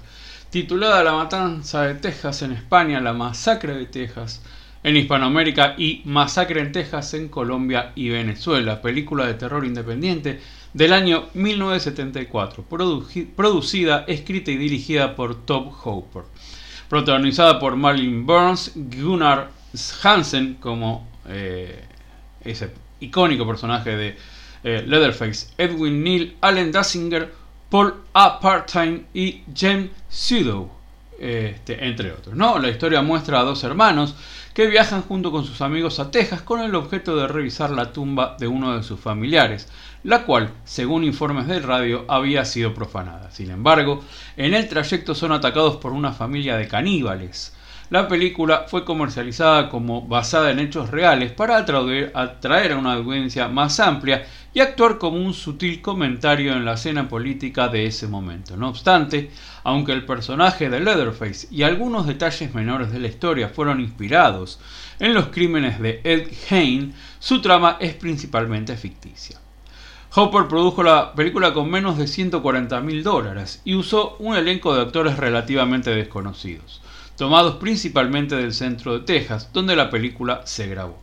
titulada 0.50 1.04
La 1.04 1.12
Matanza 1.12 1.82
de 1.82 1.96
Texas 1.96 2.44
en 2.44 2.54
España, 2.54 3.02
La 3.02 3.12
Masacre 3.12 3.74
de 3.74 3.88
Texas 3.88 4.42
en 4.84 4.96
Hispanoamérica 4.96 5.76
y 5.78 6.02
Masacre 6.06 6.62
en 6.62 6.72
Texas 6.72 7.14
en 7.14 7.28
Colombia 7.28 7.92
y 7.94 8.08
Venezuela, 8.08 8.82
película 8.82 9.28
de 9.28 9.34
terror 9.34 9.66
independiente 9.66 10.40
del 10.74 10.94
año 10.94 11.26
1974, 11.34 12.64
producida, 13.36 14.06
escrita 14.08 14.52
y 14.52 14.56
dirigida 14.56 15.14
por 15.14 15.46
Top 15.46 15.74
Hopper, 15.84 16.24
protagonizada 16.88 17.60
por 17.60 17.76
Marlene 17.76 18.24
Burns, 18.24 18.72
Gunnar 18.76 19.50
Hansen 20.04 20.54
como 20.62 21.06
eh, 21.28 21.84
ese 22.46 22.72
icónico 23.02 23.46
personaje 23.46 23.98
de 23.98 24.37
eh, 24.68 24.84
Leatherface, 24.86 25.48
Edwin 25.58 26.04
Neal, 26.04 26.36
Allen 26.42 26.74
Dassinger, 26.74 27.32
Paul 27.70 28.04
A. 28.14 28.38
Partime 28.42 29.06
y 29.14 29.44
James 29.56 29.92
Sudo, 30.10 30.70
este, 31.18 31.88
entre 31.88 32.12
otros. 32.12 32.36
¿no? 32.36 32.60
La 32.60 32.68
historia 32.68 33.02
muestra 33.02 33.40
a 33.40 33.44
dos 33.44 33.64
hermanos 33.64 34.14
que 34.54 34.68
viajan 34.68 35.04
junto 35.04 35.32
con 35.32 35.46
sus 35.46 35.62
amigos 35.62 36.02
a 36.02 36.12
Texas 36.12 36.42
con 36.42 36.60
el 36.60 36.76
objeto 36.76 37.16
de 37.16 37.30
revisar 37.30 37.70
la 37.70 37.94
tumba 37.94 38.36
de 38.38 38.48
uno 38.48 38.76
de 38.76 38.84
sus 38.84 39.00
familiares, 39.00 39.70
la 40.04 40.26
cual, 40.26 40.52
según 40.66 41.06
informes 41.06 41.48
del 41.48 41.64
radio, 41.64 42.04
había 42.10 42.44
sido 42.44 42.74
profanada. 42.74 43.32
Sin 43.32 43.52
embargo, 43.52 44.04
en 44.36 44.54
el 44.54 44.68
trayecto 44.68 45.16
son 45.16 45.32
atacados 45.32 45.78
por 45.78 45.94
una 45.94 46.12
familia 46.12 46.58
de 46.58 46.68
caníbales. 46.68 47.56
La 47.90 48.10
película 48.10 48.66
fue 48.68 48.84
comercializada 48.84 49.70
como 49.70 50.02
basada 50.02 50.52
en 50.52 50.60
hechos 50.60 50.92
reales 50.92 51.32
para 51.32 51.56
atraer 51.56 52.72
a 52.74 52.78
una 52.78 52.94
audiencia 52.94 53.48
más 53.48 53.80
amplia 53.80 54.28
y 54.54 54.60
actuar 54.60 54.98
como 54.98 55.16
un 55.16 55.34
sutil 55.34 55.82
comentario 55.82 56.52
en 56.52 56.66
la 56.66 56.74
escena 56.74 57.08
política 57.08 57.70
de 57.70 57.86
ese 57.86 58.10
momento. 58.10 58.58
No 58.58 58.68
obstante, 58.68 59.32
aunque 59.64 59.94
el 59.94 60.06
personaje 60.06 60.70
de 60.70 60.82
Leatherface 60.82 61.48
y 61.50 61.64
algunos 61.64 62.06
detalles 62.06 62.54
menores 62.54 62.92
de 62.92 63.00
la 63.00 63.08
historia 63.08 63.48
fueron 63.48 63.80
inspirados 63.80 64.60
en 65.00 65.14
los 65.14 65.28
crímenes 65.28 65.80
de 65.80 66.02
Ed 66.04 66.28
Hain, 66.50 66.94
su 67.20 67.42
trama 67.42 67.78
es 67.80 67.94
principalmente 67.94 68.76
ficticia. 68.76 69.40
Hopper 70.14 70.50
produjo 70.50 70.84
la 70.84 71.14
película 71.14 71.54
con 71.54 71.72
menos 71.72 71.98
de 71.98 72.08
140 72.08 72.82
mil 72.82 73.02
dólares 73.02 73.62
y 73.64 73.76
usó 73.76 74.18
un 74.20 74.36
elenco 74.36 74.76
de 74.76 74.82
actores 74.82 75.16
relativamente 75.16 75.92
desconocidos 75.92 76.82
tomados 77.18 77.56
principalmente 77.56 78.36
del 78.36 78.54
centro 78.54 78.94
de 78.94 79.06
Texas, 79.06 79.50
donde 79.52 79.76
la 79.76 79.90
película 79.90 80.42
se 80.46 80.68
grabó. 80.68 81.00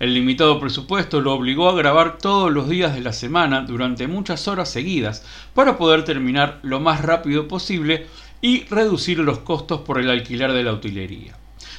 El 0.00 0.14
limitado 0.14 0.58
presupuesto 0.58 1.20
lo 1.20 1.32
obligó 1.32 1.68
a 1.68 1.76
grabar 1.76 2.18
todos 2.18 2.50
los 2.50 2.68
días 2.68 2.94
de 2.94 3.00
la 3.00 3.12
semana 3.12 3.62
durante 3.62 4.08
muchas 4.08 4.48
horas 4.48 4.68
seguidas 4.68 5.24
para 5.54 5.78
poder 5.78 6.04
terminar 6.04 6.58
lo 6.62 6.80
más 6.80 7.02
rápido 7.02 7.46
posible 7.46 8.08
y 8.40 8.64
reducir 8.64 9.20
los 9.20 9.38
costos 9.38 9.82
por 9.82 10.00
el 10.00 10.10
alquiler 10.10 10.52
de 10.52 10.64
la 10.64 10.72
utilería. 10.72 11.36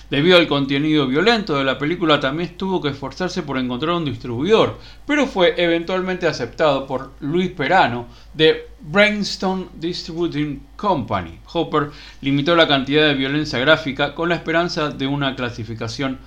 Debido 0.09 0.37
al 0.37 0.47
contenido 0.47 1.07
violento 1.07 1.57
de 1.57 1.63
la 1.63 1.77
película 1.77 2.19
también 2.19 2.57
tuvo 2.57 2.81
que 2.81 2.89
esforzarse 2.89 3.41
por 3.41 3.57
encontrar 3.57 3.95
un 3.95 4.05
distribuidor, 4.05 4.79
pero 5.07 5.25
fue 5.25 5.55
eventualmente 5.57 6.27
aceptado 6.27 6.85
por 6.85 7.13
Luis 7.21 7.51
Perano 7.51 8.07
de 8.33 8.67
Brainstone 8.81 9.67
Distributing 9.75 10.61
Company. 10.75 11.39
Hopper 11.53 11.89
limitó 12.21 12.55
la 12.55 12.67
cantidad 12.67 13.07
de 13.07 13.15
violencia 13.15 13.59
gráfica 13.59 14.13
con 14.13 14.29
la 14.29 14.35
esperanza 14.35 14.89
de 14.89 15.07
una 15.07 15.35
clasificación 15.35 16.19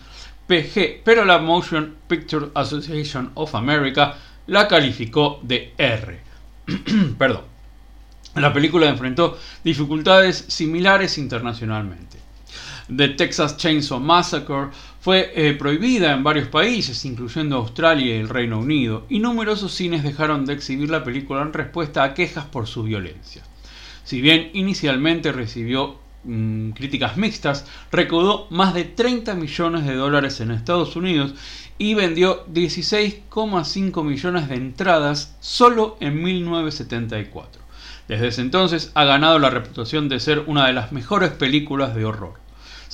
PG, 0.47 1.03
pero 1.05 1.25
la 1.25 1.39
Motion 1.39 1.97
Picture 2.09 2.47
Association 2.55 3.31
of 3.35 3.55
America 3.55 4.17
la 4.47 4.69
calificó 4.69 5.41
de 5.43 5.75
R. 5.77 6.21
Perdón. 7.19 7.43
La 8.37 8.53
película 8.53 8.89
enfrentó 8.89 9.39
dificultades 9.65 10.45
similares 10.49 11.17
internacionalmente. 11.19 12.26
The 12.95 13.09
Texas 13.09 13.57
Chainsaw 13.57 13.99
Massacre 13.99 14.69
fue 15.01 15.33
eh, 15.35 15.55
prohibida 15.55 16.13
en 16.13 16.23
varios 16.23 16.47
países, 16.47 17.05
incluyendo 17.05 17.57
Australia 17.57 18.15
y 18.15 18.21
el 18.21 18.29
Reino 18.29 18.61
Unido, 18.61 19.07
y 19.09 19.19
numerosos 19.19 19.75
cines 19.75 20.05
dejaron 20.05 20.47
de 20.47 20.53
exhibir 20.53 20.89
la 20.89 21.03
película 21.03 21.43
en 21.43 21.53
respuesta 21.53 22.05
a 22.05 22.15
quejas 22.15 22.45
por 22.45 22.69
su 22.69 22.85
violencia. 22.85 23.43
Si 24.05 24.21
bien 24.21 24.51
inicialmente 24.53 25.33
recibió 25.33 25.99
mm, 26.23 26.71
críticas 26.71 27.17
mixtas, 27.17 27.67
recaudó 27.91 28.47
más 28.51 28.73
de 28.73 28.85
30 28.85 29.35
millones 29.35 29.85
de 29.85 29.97
dólares 29.97 30.41
en 30.41 30.53
Estados 30.53 30.95
Unidos 30.95 31.35
y 31.79 31.95
vendió 31.95 32.47
16,5 32.47 34.05
millones 34.05 34.49
de 34.49 34.55
entradas 34.55 35.37
solo 35.41 35.97
en 35.99 36.23
1974. 36.23 37.63
Desde 38.07 38.29
ese 38.29 38.43
entonces 38.43 38.93
ha 38.95 39.05
ganado 39.05 39.41
la 39.41 39.51
reputación 39.51 40.09
de 40.09 40.21
ser 40.21 40.45
una 40.47 40.69
de 40.69 40.73
las 40.73 40.93
mejores 40.93 41.31
películas 41.31 41.97
de 41.97 42.05
horror. 42.05 42.46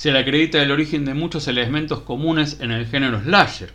Se 0.03 0.11
le 0.11 0.19
acredita 0.19 0.61
el 0.61 0.69
origen 0.69 1.05
de 1.05 1.13
muchos 1.13 1.47
elementos 1.47 2.01
comunes 2.01 2.57
en 2.59 2.71
el 2.71 2.87
género 2.87 3.21
slasher, 3.21 3.71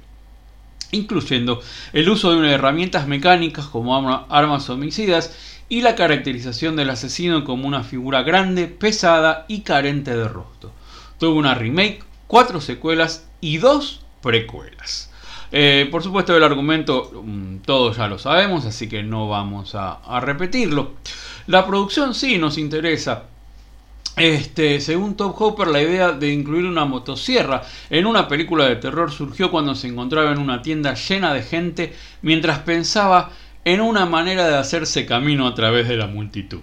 incluyendo 0.90 1.62
el 1.94 2.06
uso 2.10 2.38
de 2.38 2.52
herramientas 2.52 3.08
mecánicas 3.08 3.64
como 3.64 3.96
armas 4.28 4.68
homicidas 4.68 5.34
y 5.70 5.80
la 5.80 5.94
caracterización 5.94 6.76
del 6.76 6.90
asesino 6.90 7.44
como 7.44 7.66
una 7.66 7.82
figura 7.82 8.24
grande, 8.24 8.66
pesada 8.66 9.46
y 9.48 9.62
carente 9.62 10.14
de 10.14 10.28
rostro. 10.28 10.70
Tuvo 11.18 11.38
una 11.38 11.54
remake, 11.54 12.04
cuatro 12.26 12.60
secuelas 12.60 13.26
y 13.40 13.56
dos 13.56 14.02
precuelas. 14.20 15.10
Eh, 15.50 15.88
por 15.90 16.02
supuesto 16.02 16.36
el 16.36 16.44
argumento 16.44 17.22
mm, 17.24 17.60
todos 17.60 17.96
ya 17.96 18.06
lo 18.06 18.18
sabemos, 18.18 18.66
así 18.66 18.86
que 18.86 19.02
no 19.02 19.30
vamos 19.30 19.74
a, 19.74 20.20
repetirlo. 20.20 20.92
La 21.46 21.66
producción 21.66 22.12
sí 22.12 22.36
nos 22.36 22.58
interesa. 22.58 23.28
Este, 24.18 24.80
según 24.80 25.16
Top 25.16 25.40
Hopper, 25.40 25.68
la 25.68 25.80
idea 25.80 26.12
de 26.12 26.32
incluir 26.32 26.64
una 26.64 26.84
motosierra 26.84 27.62
en 27.90 28.06
una 28.06 28.28
película 28.28 28.66
de 28.66 28.76
terror 28.76 29.12
surgió 29.12 29.50
cuando 29.50 29.74
se 29.74 29.88
encontraba 29.88 30.32
en 30.32 30.38
una 30.38 30.62
tienda 30.62 30.94
llena 30.94 31.32
de 31.32 31.42
gente 31.42 31.92
mientras 32.22 32.60
pensaba 32.60 33.30
en 33.64 33.80
una 33.80 34.06
manera 34.06 34.48
de 34.48 34.56
hacerse 34.56 35.06
camino 35.06 35.46
a 35.46 35.54
través 35.54 35.88
de 35.88 35.96
la 35.96 36.06
multitud. 36.06 36.60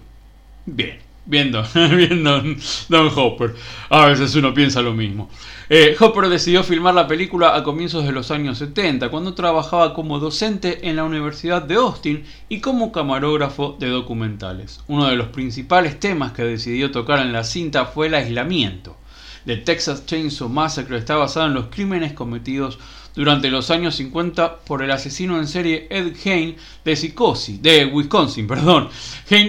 Bien, 0.64 0.98
viendo, 1.26 1.62
viendo 1.74 2.42
Don 2.88 3.10
Hopper. 3.14 3.54
A 3.90 4.06
veces 4.06 4.34
uno 4.34 4.54
piensa 4.54 4.80
lo 4.80 4.94
mismo. 4.94 5.28
Eh, 5.68 5.96
Hopper 5.98 6.28
decidió 6.28 6.62
filmar 6.62 6.94
la 6.94 7.08
película 7.08 7.56
a 7.56 7.64
comienzos 7.64 8.04
de 8.04 8.12
los 8.12 8.30
años 8.30 8.58
70, 8.58 9.08
cuando 9.08 9.34
trabajaba 9.34 9.94
como 9.94 10.20
docente 10.20 10.88
en 10.88 10.96
la 10.96 11.04
Universidad 11.04 11.62
de 11.62 11.74
Austin 11.74 12.24
y 12.48 12.60
como 12.60 12.92
camarógrafo 12.92 13.76
de 13.78 13.88
documentales. 13.88 14.80
Uno 14.86 15.08
de 15.08 15.16
los 15.16 15.28
principales 15.28 15.98
temas 15.98 16.32
que 16.32 16.44
decidió 16.44 16.92
tocar 16.92 17.18
en 17.18 17.32
la 17.32 17.42
cinta 17.42 17.86
fue 17.86 18.06
el 18.06 18.14
aislamiento. 18.14 18.96
The 19.44 19.56
Texas 19.58 20.06
Chainsaw 20.06 20.48
Massacre 20.48 20.98
está 20.98 21.16
basado 21.16 21.46
en 21.46 21.54
los 21.54 21.66
crímenes 21.66 22.12
cometidos 22.12 22.78
durante 23.16 23.50
los 23.50 23.70
años 23.70 23.96
50 23.96 24.60
por 24.60 24.82
el 24.82 24.92
asesino 24.92 25.38
en 25.38 25.48
serie 25.48 25.88
Ed 25.90 26.14
Hain 26.24 26.56
de, 26.84 26.94
Psicosis, 26.94 27.60
de 27.60 27.86
Wisconsin. 27.86 28.46
Perdón. 28.48 28.88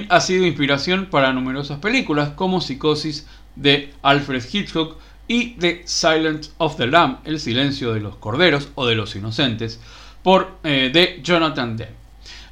Ha 0.09 0.19
sido 0.21 0.47
inspiración 0.47 1.07
para 1.11 1.33
numerosas 1.33 1.77
películas 1.79 2.29
como 2.29 2.61
Psicosis 2.61 3.27
de 3.55 3.93
Alfred 4.01 4.43
Hitchcock, 4.51 4.97
y 5.27 5.55
The 5.59 5.81
Silence 5.85 6.51
of 6.57 6.77
the 6.77 6.87
Lamb, 6.87 7.19
El 7.25 7.39
silencio 7.39 7.93
de 7.93 7.99
los 7.99 8.15
corderos 8.15 8.69
o 8.75 8.85
de 8.85 8.95
los 8.95 9.15
inocentes, 9.15 9.79
por 10.23 10.57
eh, 10.63 10.89
de 10.93 11.19
Jonathan 11.21 11.75
Demme. 11.75 11.97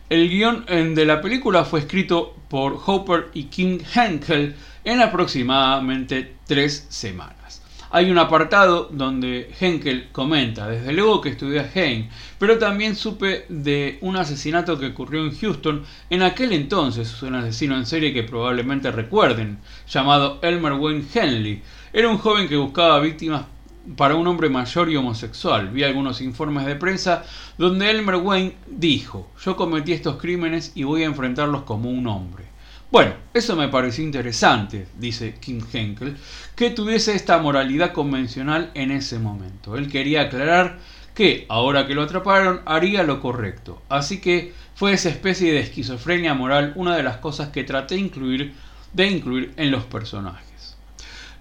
El 0.10 0.30
guion 0.30 0.65
de 0.67 1.06
la 1.06 1.19
película 1.19 1.65
fue 1.65 1.80
escrito 1.80 2.36
por 2.47 2.80
Hopper 2.86 3.32
y 3.34 3.45
King 3.45 3.80
Henkel 3.95 4.56
en 4.84 5.01
aproximadamente 5.01 6.36
tres 6.45 6.86
semanas. 6.89 7.35
Hay 7.95 8.12
un 8.12 8.17
apartado 8.17 8.89
donde 8.91 9.49
Henkel 9.58 10.10
comenta, 10.12 10.67
desde 10.67 10.91
luego 10.91 11.21
que 11.21 11.29
estudié 11.29 11.62
a 11.62 11.71
Hein, 11.73 12.10
pero 12.38 12.58
también 12.58 12.93
supe 12.93 13.45
de 13.47 13.99
un 14.01 14.17
asesinato 14.17 14.77
que 14.77 14.88
ocurrió 14.88 15.23
en 15.23 15.34
Houston 15.34 15.86
en 16.10 16.21
aquel 16.21 16.51
entonces, 16.51 17.23
un 17.23 17.36
asesino 17.36 17.77
en 17.77 17.86
serie 17.86 18.13
que 18.13 18.23
probablemente 18.23 18.91
recuerden, 18.91 19.60
llamado 19.88 20.39
Elmer 20.41 20.73
Wayne 20.73 21.05
Henley, 21.13 21.62
era 21.93 22.10
un 22.10 22.17
joven 22.17 22.49
que 22.49 22.58
buscaba 22.58 22.99
víctimas 22.99 23.45
para 23.95 24.15
un 24.15 24.27
hombre 24.27 24.49
mayor 24.49 24.89
y 24.89 24.97
homosexual. 24.97 25.69
Vi 25.69 25.84
algunos 25.86 26.19
informes 26.19 26.65
de 26.65 26.75
prensa 26.75 27.23
donde 27.58 27.89
Elmer 27.89 28.15
Wayne 28.15 28.55
dijo, 28.67 29.31
yo 29.41 29.55
cometí 29.55 29.93
estos 29.93 30.17
crímenes 30.17 30.73
y 30.75 30.84
voy 30.84 31.03
a 31.03 31.05
enfrentarlos 31.05 31.62
como 31.62 31.89
un 31.89 32.08
hombre. 32.08 32.55
Bueno, 32.91 33.13
eso 33.34 33.56
me 33.56 33.67
pareció 33.67 34.04
interesante, 34.04 34.88
dice 34.98 35.36
King 35.39 35.62
Henkel, 35.74 36.15
que 36.56 36.69
tuviese 36.69 37.15
esta 37.15 37.39
moralidad 37.39 37.91
convencional 37.93 38.71
en 38.76 38.91
ese 38.91 39.19
momento. 39.19 39.76
Él 39.76 39.89
quería 39.89 40.21
aclarar 40.21 40.78
que, 41.15 41.45
ahora 41.50 41.88
que 41.88 41.95
lo 41.95 42.04
atraparon, 42.04 42.62
haría 42.65 43.04
lo 43.04 43.19
correcto. 43.19 43.82
Así 43.89 44.21
que 44.21 44.54
fue 44.76 44.93
esa 44.93 45.10
especie 45.10 45.52
de 45.52 45.62
esquizofrenia 45.62 46.36
moral 46.36 46.74
una 46.76 46.95
de 46.95 47.04
las 47.04 47.17
cosas 47.17 47.50
que 47.50 47.63
traté 47.63 47.98
incluir, 47.98 48.54
de 48.93 49.08
incluir 49.08 49.54
en 49.58 49.71
los 49.71 49.84
personajes. 49.86 50.44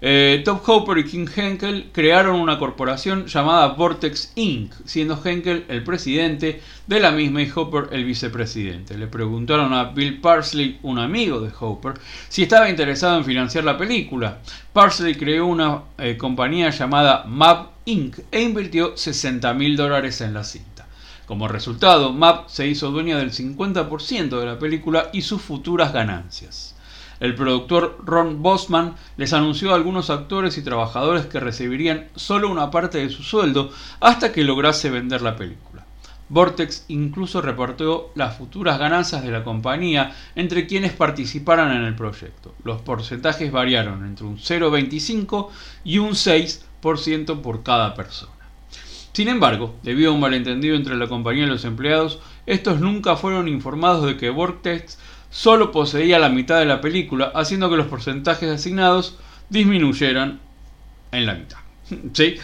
Eh, 0.01 0.41
Top 0.43 0.61
Hopper 0.67 0.97
y 0.97 1.05
King 1.05 1.25
Henkel 1.33 1.89
crearon 1.93 2.39
una 2.39 2.59
corporación 2.59 3.27
llamada 3.27 3.69
Vortex 3.69 4.33
Inc., 4.35 4.73
siendo 4.85 5.19
Henkel 5.23 5.65
el 5.69 5.83
presidente 5.83 6.61
de 6.85 6.99
la 6.99 7.11
misma 7.11 7.41
y 7.41 7.51
Hopper 7.53 7.89
el 7.91 8.03
vicepresidente. 8.03 8.97
Le 8.97 9.07
preguntaron 9.07 9.73
a 9.73 9.85
Bill 9.85 10.19
Parsley, 10.19 10.79
un 10.83 10.99
amigo 10.99 11.39
de 11.39 11.51
Hopper, 11.59 11.93
si 12.27 12.43
estaba 12.43 12.69
interesado 12.69 13.17
en 13.17 13.25
financiar 13.25 13.63
la 13.63 13.77
película. 13.77 14.39
Parsley 14.73 15.15
creó 15.15 15.45
una 15.47 15.83
eh, 15.97 16.17
compañía 16.17 16.69
llamada 16.71 17.23
Map 17.25 17.69
Inc. 17.85 18.19
e 18.31 18.41
invirtió 18.41 18.97
60 18.97 19.53
mil 19.53 19.77
dólares 19.77 20.19
en 20.21 20.33
la 20.33 20.43
cinta. 20.43 20.87
Como 21.25 21.47
resultado, 21.47 22.13
Map 22.13 22.49
se 22.49 22.67
hizo 22.67 22.91
dueña 22.91 23.17
del 23.17 23.31
50% 23.31 24.39
de 24.39 24.45
la 24.45 24.59
película 24.59 25.09
y 25.13 25.21
sus 25.21 25.41
futuras 25.41 25.91
ganancias. 25.91 26.74
El 27.19 27.35
productor 27.35 28.01
Ron 28.03 28.41
Bosman 28.41 28.95
les 29.17 29.33
anunció 29.33 29.71
a 29.71 29.75
algunos 29.75 30.09
actores 30.09 30.57
y 30.57 30.63
trabajadores 30.63 31.25
que 31.25 31.39
recibirían 31.39 32.07
solo 32.15 32.49
una 32.49 32.71
parte 32.71 32.97
de 32.97 33.09
su 33.09 33.23
sueldo 33.23 33.71
hasta 33.99 34.31
que 34.31 34.43
lograse 34.43 34.89
vender 34.89 35.21
la 35.21 35.35
película. 35.35 35.85
Vortex 36.27 36.85
incluso 36.87 37.41
reportó 37.41 38.11
las 38.15 38.35
futuras 38.35 38.79
ganancias 38.79 39.23
de 39.23 39.31
la 39.31 39.43
compañía 39.43 40.15
entre 40.35 40.65
quienes 40.65 40.93
participaran 40.93 41.71
en 41.71 41.83
el 41.83 41.95
proyecto. 41.95 42.55
Los 42.63 42.81
porcentajes 42.81 43.51
variaron 43.51 44.03
entre 44.05 44.25
un 44.25 44.37
0,25 44.37 45.49
y 45.83 45.99
un 45.99 46.11
6% 46.11 47.41
por 47.41 47.61
cada 47.61 47.93
persona. 47.93 48.31
Sin 49.13 49.27
embargo, 49.29 49.75
debido 49.83 50.11
a 50.11 50.13
un 50.13 50.19
malentendido 50.19 50.75
entre 50.75 50.97
la 50.97 51.07
compañía 51.07 51.45
y 51.45 51.47
los 51.47 51.63
empleados, 51.63 52.19
estos 52.47 52.81
nunca 52.81 53.15
fueron 53.15 53.47
informados 53.47 54.05
de 54.05 54.17
que 54.17 54.29
Vortex 54.29 54.97
solo 55.35 55.69
poseía 55.73 56.17
la 56.17 56.29
mitad 56.29 56.59
de 56.59 56.65
la 56.65 56.79
película, 56.79 57.33
haciendo 57.35 57.69
que 57.69 57.75
los 57.75 57.87
porcentajes 57.87 58.49
asignados 58.49 59.17
disminuyeran 59.49 60.39
en 61.11 61.25
la 61.25 61.33
mitad. 61.33 61.57
¿Sí? 62.13 62.37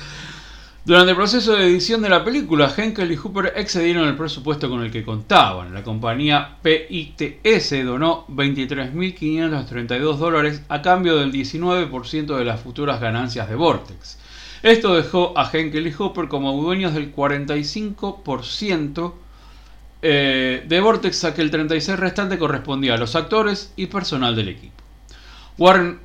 Durante 0.84 1.12
el 1.12 1.16
proceso 1.16 1.54
de 1.54 1.68
edición 1.68 2.02
de 2.02 2.10
la 2.10 2.26
película, 2.26 2.74
Henkel 2.76 3.14
y 3.14 3.16
Hooper 3.16 3.54
excedieron 3.56 4.10
el 4.10 4.18
presupuesto 4.18 4.70
con 4.70 4.84
el 4.84 4.92
que 4.92 5.06
contaban. 5.06 5.74
La 5.74 5.84
compañía 5.84 6.58
PITS 6.62 7.86
donó 7.86 8.28
23.532 8.28 10.18
dólares 10.18 10.64
a 10.68 10.82
cambio 10.82 11.16
del 11.16 11.32
19% 11.32 12.38
de 12.38 12.46
las 12.46 12.60
futuras 12.60 13.00
ganancias 13.00 13.48
de 13.48 13.56
Vortex. 13.56 14.18
Esto 14.64 14.96
dejó 14.96 15.34
a 15.38 15.50
Henkel 15.50 15.88
y 15.88 15.94
Hooper 15.94 16.28
como 16.28 16.62
dueños 16.62 16.94
del 16.94 17.16
45% 17.16 19.14
eh, 20.02 20.64
de 20.68 20.80
Vortex 20.80 21.24
a 21.26 21.34
que 21.34 21.42
el 21.42 21.52
36 21.52 22.00
restante 22.00 22.38
correspondía 22.38 22.96
a 22.96 22.98
los 22.98 23.16
actores 23.16 23.74
y 23.76 23.88
personal 23.88 24.36
del 24.36 24.50
equipo. 24.50 24.74
Warren 25.58 26.00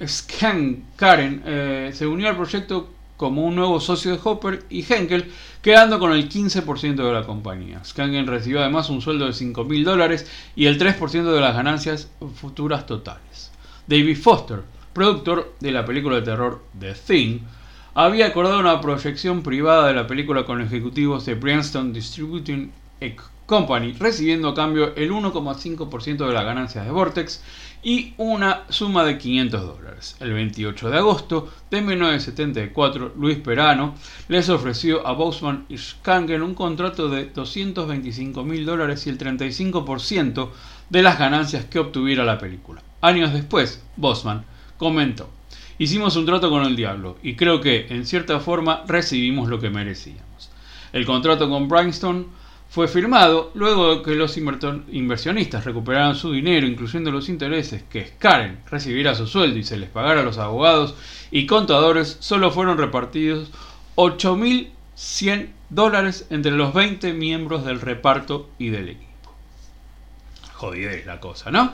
Karen 0.97 1.43
eh, 1.47 1.91
se 1.95 2.07
unió 2.07 2.29
al 2.29 2.37
proyecto 2.37 2.91
como 3.17 3.47
un 3.47 3.57
nuevo 3.57 3.81
socio 3.81 4.13
de 4.13 4.21
Hopper 4.23 4.65
y 4.69 4.85
Henkel, 4.91 5.33
quedando 5.63 5.99
con 5.99 6.13
el 6.13 6.29
15% 6.29 6.97
de 6.97 7.13
la 7.13 7.25
compañía. 7.25 7.83
Skangen 7.85 8.27
recibió 8.27 8.61
además 8.61 8.91
un 8.91 9.01
sueldo 9.01 9.27
de 9.27 9.33
5.000 9.33 9.85
dólares 9.85 10.31
y 10.55 10.67
el 10.67 10.79
3% 10.79 11.33
de 11.33 11.41
las 11.41 11.55
ganancias 11.55 12.11
futuras 12.35 12.87
totales. 12.87 13.51
David 13.87 14.19
Foster, 14.19 14.63
productor 14.93 15.55
de 15.61 15.73
la 15.73 15.85
película 15.85 16.17
de 16.17 16.23
terror 16.23 16.63
The 16.79 16.93
Thing, 16.93 17.39
había 17.95 18.27
acordado 18.27 18.61
una 18.61 18.81
proyección 18.81 19.43
privada 19.43 19.89
de 19.89 19.95
la 19.95 20.07
película 20.07 20.45
con 20.45 20.61
ejecutivos 20.61 21.25
de 21.25 21.35
Bryanston 21.35 21.95
Distributing 21.95 22.71
Company, 23.47 23.93
recibiendo 23.93 24.49
a 24.49 24.55
cambio 24.55 24.95
el 24.97 25.13
1,5% 25.13 26.27
de 26.27 26.35
las 26.35 26.45
ganancias 26.45 26.85
de 26.85 26.91
Vortex 26.91 27.43
y 27.83 28.15
una 28.17 28.65
suma 28.69 29.05
de 29.05 29.17
500 29.17 29.63
dólares. 29.63 30.17
El 30.19 30.33
28 30.33 30.91
de 30.91 30.99
agosto 30.99 31.49
de 31.71 31.81
1974, 31.81 33.13
Luis 33.17 33.39
Perano 33.39 33.95
les 34.27 34.49
ofreció 34.49 35.07
a 35.07 35.13
Bosman 35.13 35.67
y 35.69 35.79
Skangen 35.79 36.43
un 36.43 36.55
contrato 36.55 37.09
de 37.09 37.27
225 37.27 38.43
mil 38.43 38.67
dólares 38.67 39.07
y 39.07 39.11
el 39.11 39.19
35% 39.19 40.51
de 40.91 41.03
las 41.03 41.19
ganancias 41.19 41.65
que 41.67 41.79
obtuviera 41.79 42.25
la 42.25 42.39
película. 42.39 42.83
Años 43.01 43.33
después, 43.33 43.83
Bosman 43.97 44.45
comentó, 44.77 45.31
Hicimos 45.79 46.17
un 46.17 46.25
trato 46.25 46.49
con 46.49 46.65
el 46.65 46.75
diablo 46.75 47.19
y 47.23 47.37
creo 47.37 47.61
que, 47.61 47.87
en 47.91 48.07
cierta 48.07 48.41
forma, 48.41 48.83
recibimos 48.89 49.49
lo 49.49 49.61
que 49.61 49.69
merecíamos. 49.69 50.51
El 50.93 51.05
contrato 51.05 51.51
con 51.51 51.69
Bryanston 51.69 52.29
fue 52.77 52.89
firmado 52.89 53.53
luego 53.55 53.95
de 53.95 54.03
que 54.03 54.15
los 54.15 54.37
inversionistas 54.37 55.65
recuperaran 55.65 56.15
su 56.15 56.31
dinero, 56.33 56.67
incluyendo 56.67 57.11
los 57.11 57.31
intereses 57.31 57.83
que 57.85 58.13
Karen 58.19 58.61
recibiera 58.71 59.15
su 59.15 59.27
sueldo 59.27 59.59
y 59.59 59.65
se 59.65 59.79
les 59.79 59.89
pagara 59.89 60.21
a 60.21 60.23
los 60.23 60.37
abogados 60.37 60.95
y 61.31 61.47
contadores, 61.47 62.19
solo 62.21 62.51
fueron 62.51 62.77
repartidos 62.77 63.51
8.100 63.95 65.53
dólares 65.71 66.27
entre 66.29 66.53
los 66.53 66.75
20 66.75 67.15
miembros 67.15 67.65
del 67.65 67.81
reparto 67.81 68.51
y 68.59 68.69
del 68.69 68.91
equipo. 68.91 69.33
Jodidez 70.53 71.07
la 71.07 71.19
cosa, 71.19 71.51
¿no? 71.51 71.73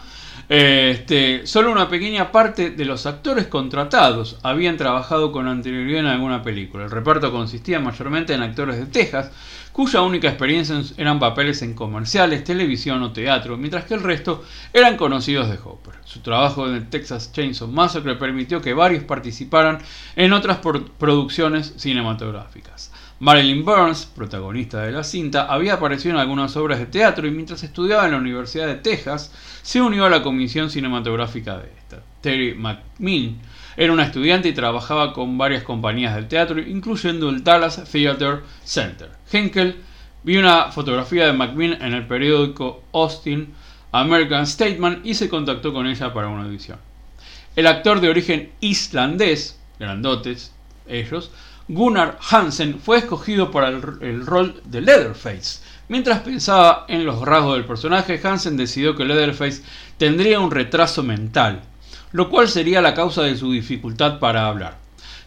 Este, 0.49 1.47
solo 1.47 1.73
una 1.73 1.89
pequeña 1.89 2.33
parte 2.33 2.71
de 2.71 2.85
los 2.85 3.07
actores 3.07 3.47
contratados 3.47 4.39
habían 4.43 4.77
trabajado 4.77 5.33
con 5.33 5.49
anterioridad 5.49 6.01
en 6.01 6.07
alguna 6.07 6.43
película. 6.43 6.85
El 6.85 6.91
reparto 6.91 7.33
consistía 7.33 7.81
mayormente 7.81 8.35
en 8.35 8.43
actores 8.43 8.77
de 8.77 8.87
Texas, 8.87 9.31
cuya 9.73 10.03
única 10.03 10.29
experiencia 10.29 10.83
eran 10.99 11.19
papeles 11.19 11.63
en 11.63 11.75
comerciales, 11.75 12.45
televisión 12.45 13.03
o 13.03 13.13
teatro, 13.13 13.57
mientras 13.57 13.85
que 13.85 13.95
el 13.95 14.03
resto 14.03 14.45
eran 14.73 14.97
conocidos 14.97 15.49
de 15.49 15.59
Hopper. 15.65 15.95
Su 16.05 16.21
trabajo 16.21 16.69
en 16.69 16.75
el 16.75 16.91
Texas 16.91 17.33
Chainsaw 17.33 17.69
Massacre 17.69 18.17
permitió 18.17 18.61
que 18.61 18.75
varios 18.75 19.05
participaran 19.05 19.79
en 20.17 20.33
otras 20.35 20.59
producciones 20.99 21.73
cinematográficas. 21.79 22.92
Marilyn 23.23 23.65
Burns, 23.65 24.07
protagonista 24.07 24.83
de 24.83 24.91
la 24.91 25.05
cinta, 25.05 25.47
había 25.47 25.75
aparecido 25.75 26.17
en 26.17 26.21
algunas 26.21 26.57
obras 26.57 26.81
de 26.81 26.87
teatro 26.87 27.29
y 27.29 27.31
mientras 27.31 27.63
estudiaba 27.63 28.05
en 28.05 28.11
la 28.11 28.19
Universidad 28.19 28.67
de 28.67 28.75
Texas, 28.75 29.33
se 29.63 29.81
unió 29.81 30.07
a 30.07 30.11
la 30.11 30.25
comisión 30.25 30.71
cinematográfica 30.71 31.57
de 31.59 31.69
esta. 31.79 32.03
Terry 32.21 32.57
McMillan 32.57 33.39
era 33.77 33.93
una 33.93 34.03
estudiante 34.03 34.49
y 34.49 34.53
trabajaba 34.53 35.13
con 35.13 35.39
varias 35.39 35.63
compañías 35.63 36.17
del 36.17 36.27
teatro, 36.27 36.59
incluyendo 36.59 37.29
el 37.29 37.45
Dallas 37.45 37.85
Theater 37.89 38.43
Center. 38.65 39.11
Henkel 39.31 39.77
vio 40.25 40.41
una 40.41 40.73
fotografía 40.73 41.27
de 41.27 41.33
McMillan 41.33 41.81
en 41.81 41.95
el 41.95 42.09
periódico 42.09 42.83
Austin 42.93 43.55
American 43.93 44.49
Statement 44.49 45.07
y 45.07 45.15
se 45.15 45.29
contactó 45.29 45.73
con 45.73 45.87
ella 45.87 46.13
para 46.13 46.27
una 46.27 46.43
audición. 46.43 46.81
El 47.55 47.69
actor 47.69 48.01
de 48.01 48.09
origen 48.09 48.51
islandés, 48.59 49.61
grandotes 49.79 50.53
ellos, 50.89 51.31
Gunnar 51.75 52.19
Hansen, 52.31 52.79
fue 52.79 52.99
escogido 52.99 53.51
para 53.51 53.69
el, 53.69 54.27
rol 54.27 54.63
de 54.65 54.81
Leatherface. 54.81 55.61
Mientras 55.89 56.21
pensaba 56.21 56.85
en 56.89 57.05
los 57.05 57.21
rasgos 57.23 57.55
del 57.55 57.65
personaje, 57.65 58.21
Hansen 58.23 58.57
decidió 58.57 58.95
que 58.95 59.05
Leatherface 59.05 59.63
tendría 59.99 60.41
un 60.41 60.51
retraso 60.51 61.03
mental 61.03 61.63
lo 62.13 62.29
cual 62.29 62.49
sería 62.49 62.83
la 62.83 62.95
causa 62.95 63.23
de 63.23 63.37
su 63.37 63.51
dificultad 63.53 64.19
para 64.19 64.47
hablar. 64.47 64.81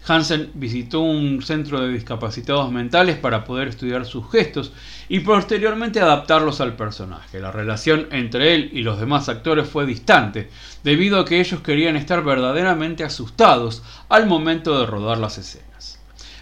Hansen 0.08 0.52
visitó 0.54 1.00
un 1.00 1.42
centro 1.42 1.82
de 1.82 1.92
discapacitados 1.92 2.72
mentales 2.72 3.18
para 3.18 3.44
poder 3.44 3.70
estudiar 3.70 4.06
sus 4.06 4.30
gestos 4.32 4.72
y 5.10 5.22
posteriormente 5.22 6.00
adaptarlos 6.00 6.62
al 6.62 6.76
personaje. 6.76 7.40
La 7.40 7.52
relación 7.52 8.08
entre 8.12 8.54
él 8.54 8.70
y 8.72 8.84
los 8.84 9.00
demás 9.00 9.30
actores 9.30 9.68
fue 9.68 9.88
distante, 9.88 10.52
debido 10.84 11.20
a 11.20 11.26
que 11.26 11.40
ellos 11.40 11.62
querían 11.62 11.96
estar 11.96 12.24
verdaderamente 12.24 13.04
asustados 13.04 13.82
al 14.08 14.28
momento 14.28 14.80
de 14.80 14.86
rodar 14.86 15.18
las 15.18 15.40
escenas. 15.40 15.75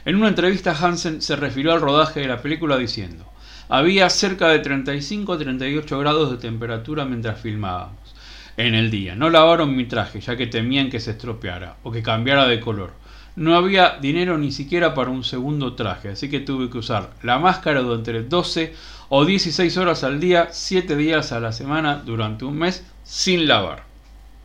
En 0.05 0.17
una 0.17 0.27
entrevista 0.27 0.75
Hansen 0.77 1.21
se 1.21 1.37
refirió 1.37 1.71
al 1.71 1.79
rodaje 1.79 2.19
de 2.19 2.27
la 2.27 2.41
película 2.41 2.77
diciendo, 2.77 3.25
había 3.69 4.09
cerca 4.09 4.49
de 4.49 4.61
35-38 4.61 5.99
grados 5.99 6.31
de 6.31 6.37
temperatura 6.37 7.05
mientras 7.05 7.39
filmábamos 7.39 8.13
en 8.57 8.75
el 8.75 8.91
día. 8.91 9.15
No 9.15 9.29
lavaron 9.29 9.75
mi 9.75 9.85
traje, 9.85 10.19
ya 10.19 10.35
que 10.35 10.47
temían 10.47 10.89
que 10.89 10.99
se 10.99 11.11
estropeara 11.11 11.77
o 11.83 11.91
que 11.91 12.03
cambiara 12.03 12.47
de 12.47 12.59
color. 12.59 12.91
No 13.35 13.55
había 13.55 13.97
dinero 14.01 14.37
ni 14.37 14.51
siquiera 14.51 14.93
para 14.93 15.09
un 15.09 15.23
segundo 15.23 15.73
traje, 15.73 16.09
así 16.09 16.29
que 16.29 16.41
tuve 16.41 16.69
que 16.69 16.77
usar 16.79 17.11
la 17.23 17.39
máscara 17.39 17.81
durante 17.81 18.21
12 18.21 18.73
o 19.09 19.25
16 19.25 19.77
horas 19.77 20.03
al 20.03 20.19
día, 20.19 20.49
7 20.51 20.95
días 20.95 21.31
a 21.31 21.39
la 21.39 21.51
semana, 21.51 21.95
durante 22.05 22.45
un 22.45 22.57
mes, 22.57 22.85
sin 23.03 23.47
lavar. 23.47 23.85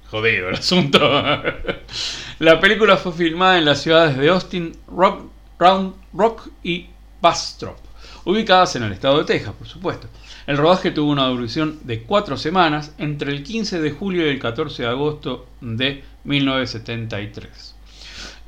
Jodido 0.09 0.49
el 0.49 0.55
asunto. 0.55 1.01
la 2.39 2.61
película 2.61 2.97
fue 2.97 3.13
filmada 3.13 3.59
en 3.59 3.67
las 3.67 3.83
ciudades 3.83 4.17
de 4.17 4.29
Austin, 4.31 4.73
Rock, 4.87 5.25
Round 5.59 5.95
Rock 6.13 6.49
y 6.63 6.87
Bastrop, 7.21 7.79
ubicadas 8.25 8.77
en 8.77 8.85
el 8.85 8.93
estado 8.93 9.19
de 9.19 9.25
Texas, 9.25 9.55
por 9.59 9.67
supuesto. 9.67 10.09
El 10.47 10.57
rodaje 10.57 10.93
tuvo 10.93 11.11
una 11.11 11.27
duración 11.27 11.81
de 11.83 12.03
cuatro 12.03 12.37
semanas 12.37 12.95
entre 12.99 13.33
el 13.33 13.43
15 13.43 13.81
de 13.81 13.91
julio 13.91 14.27
y 14.27 14.31
el 14.31 14.39
14 14.39 14.83
de 14.83 14.89
agosto 14.89 15.47
de 15.61 16.03
1973. 16.25 17.75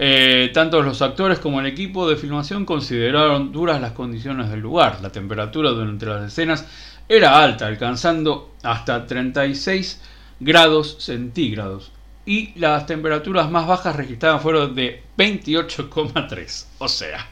Eh, 0.03 0.51
tanto 0.55 0.83
los 0.83 1.03
actores 1.03 1.41
como 1.41 1.61
el 1.61 1.67
equipo 1.67 2.09
de 2.09 2.17
filmación 2.17 2.65
consideraron 2.65 3.53
duras 3.53 3.83
las 3.83 3.93
condiciones 3.93 4.49
del 4.49 4.61
lugar. 4.61 5.01
La 5.03 5.13
temperatura 5.13 5.71
durante 5.71 6.07
las 6.07 6.27
escenas 6.29 6.67
era 7.07 7.43
alta, 7.43 7.67
alcanzando 7.67 8.55
hasta 8.63 9.07
36 9.07 10.01
grados 10.41 10.97
centígrados. 11.01 11.93
Y 12.31 12.53
las 12.55 12.87
temperaturas 12.87 13.51
más 13.51 13.67
bajas 13.67 13.97
registradas 13.97 14.41
fueron 14.41 14.73
de 14.77 15.03
28,3. 15.19 16.67
O 16.79 16.87
sea, 16.87 17.27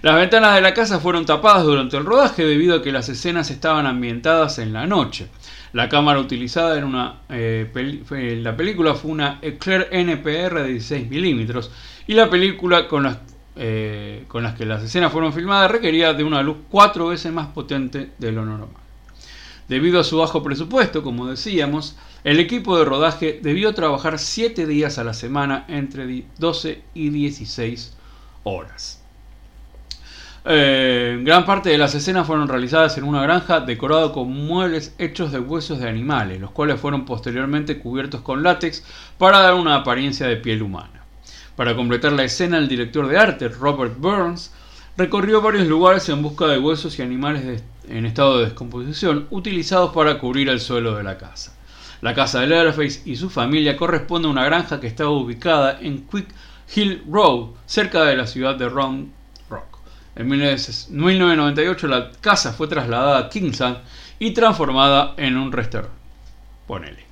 las 0.00 0.14
ventanas 0.14 0.54
de 0.54 0.60
la 0.60 0.72
casa 0.72 1.00
fueron 1.00 1.26
tapadas 1.26 1.64
durante 1.64 1.96
el 1.96 2.04
rodaje 2.04 2.44
debido 2.44 2.76
a 2.76 2.80
que 2.80 2.92
las 2.92 3.08
escenas 3.08 3.50
estaban 3.50 3.84
ambientadas 3.84 4.60
en 4.60 4.72
la 4.72 4.86
noche. 4.86 5.26
La 5.72 5.88
cámara 5.88 6.20
utilizada 6.20 6.78
en 6.78 6.84
una, 6.84 7.22
eh, 7.28 8.38
la 8.40 8.56
película 8.56 8.94
fue 8.94 9.10
una 9.10 9.40
Eclair 9.42 9.88
NPR 9.90 10.62
de 10.62 10.68
16 10.68 11.10
milímetros 11.10 11.72
y 12.06 12.14
la 12.14 12.30
película 12.30 12.86
con 12.86 13.02
las, 13.02 13.18
eh, 13.56 14.22
con 14.28 14.44
las 14.44 14.54
que 14.54 14.66
las 14.66 14.84
escenas 14.84 15.10
fueron 15.10 15.32
filmadas 15.32 15.68
requería 15.68 16.14
de 16.14 16.22
una 16.22 16.44
luz 16.44 16.58
cuatro 16.70 17.08
veces 17.08 17.32
más 17.32 17.48
potente 17.48 18.10
de 18.18 18.30
lo 18.30 18.44
normal. 18.44 18.68
Debido 19.66 19.98
a 19.98 20.04
su 20.04 20.18
bajo 20.18 20.44
presupuesto, 20.44 21.02
como 21.02 21.26
decíamos, 21.26 21.96
el 22.24 22.40
equipo 22.40 22.78
de 22.78 22.84
rodaje 22.84 23.40
debió 23.42 23.74
trabajar 23.74 24.18
7 24.18 24.66
días 24.66 24.98
a 24.98 25.04
la 25.04 25.14
semana 25.14 25.64
entre 25.68 26.24
12 26.38 26.82
y 26.94 27.10
16 27.10 27.96
horas. 28.42 29.02
Eh, 30.44 31.20
gran 31.22 31.44
parte 31.44 31.68
de 31.68 31.78
las 31.78 31.94
escenas 31.94 32.26
fueron 32.26 32.48
realizadas 32.48 32.96
en 32.96 33.04
una 33.04 33.22
granja 33.22 33.60
decorada 33.60 34.12
con 34.12 34.30
muebles 34.30 34.94
hechos 34.98 35.30
de 35.30 35.40
huesos 35.40 35.78
de 35.78 35.88
animales, 35.88 36.40
los 36.40 36.52
cuales 36.52 36.80
fueron 36.80 37.04
posteriormente 37.04 37.78
cubiertos 37.78 38.22
con 38.22 38.42
látex 38.42 38.82
para 39.18 39.40
dar 39.40 39.54
una 39.54 39.74
apariencia 39.74 40.26
de 40.26 40.36
piel 40.36 40.62
humana. 40.62 41.04
Para 41.54 41.76
completar 41.76 42.12
la 42.12 42.24
escena, 42.24 42.56
el 42.56 42.68
director 42.68 43.06
de 43.08 43.18
arte, 43.18 43.48
Robert 43.48 43.98
Burns, 43.98 44.52
recorrió 44.96 45.42
varios 45.42 45.66
lugares 45.66 46.08
en 46.08 46.22
busca 46.22 46.46
de 46.46 46.58
huesos 46.58 46.98
y 46.98 47.02
animales 47.02 47.62
en 47.88 48.06
estado 48.06 48.38
de 48.38 48.46
descomposición 48.46 49.26
utilizados 49.30 49.92
para 49.92 50.18
cubrir 50.18 50.48
el 50.48 50.60
suelo 50.60 50.96
de 50.96 51.02
la 51.02 51.18
casa. 51.18 51.57
La 52.00 52.14
casa 52.14 52.40
de 52.40 52.46
Leatherface 52.46 53.02
y 53.04 53.16
su 53.16 53.30
familia 53.30 53.76
corresponde 53.76 54.28
a 54.28 54.30
una 54.30 54.44
granja 54.44 54.80
que 54.80 54.86
estaba 54.86 55.10
ubicada 55.10 55.78
en 55.80 56.06
Quick 56.06 56.28
Hill 56.74 57.02
Road, 57.10 57.50
cerca 57.66 58.04
de 58.04 58.16
la 58.16 58.26
ciudad 58.26 58.56
de 58.56 58.68
Round 58.68 59.18
en 60.18 60.28
1998 60.28 61.86
la 61.86 62.10
casa 62.20 62.52
fue 62.52 62.66
trasladada 62.66 63.18
a 63.18 63.28
Kingsland 63.28 63.78
y 64.18 64.32
transformada 64.32 65.14
en 65.16 65.36
un 65.36 65.52
restaurante. 65.52 67.06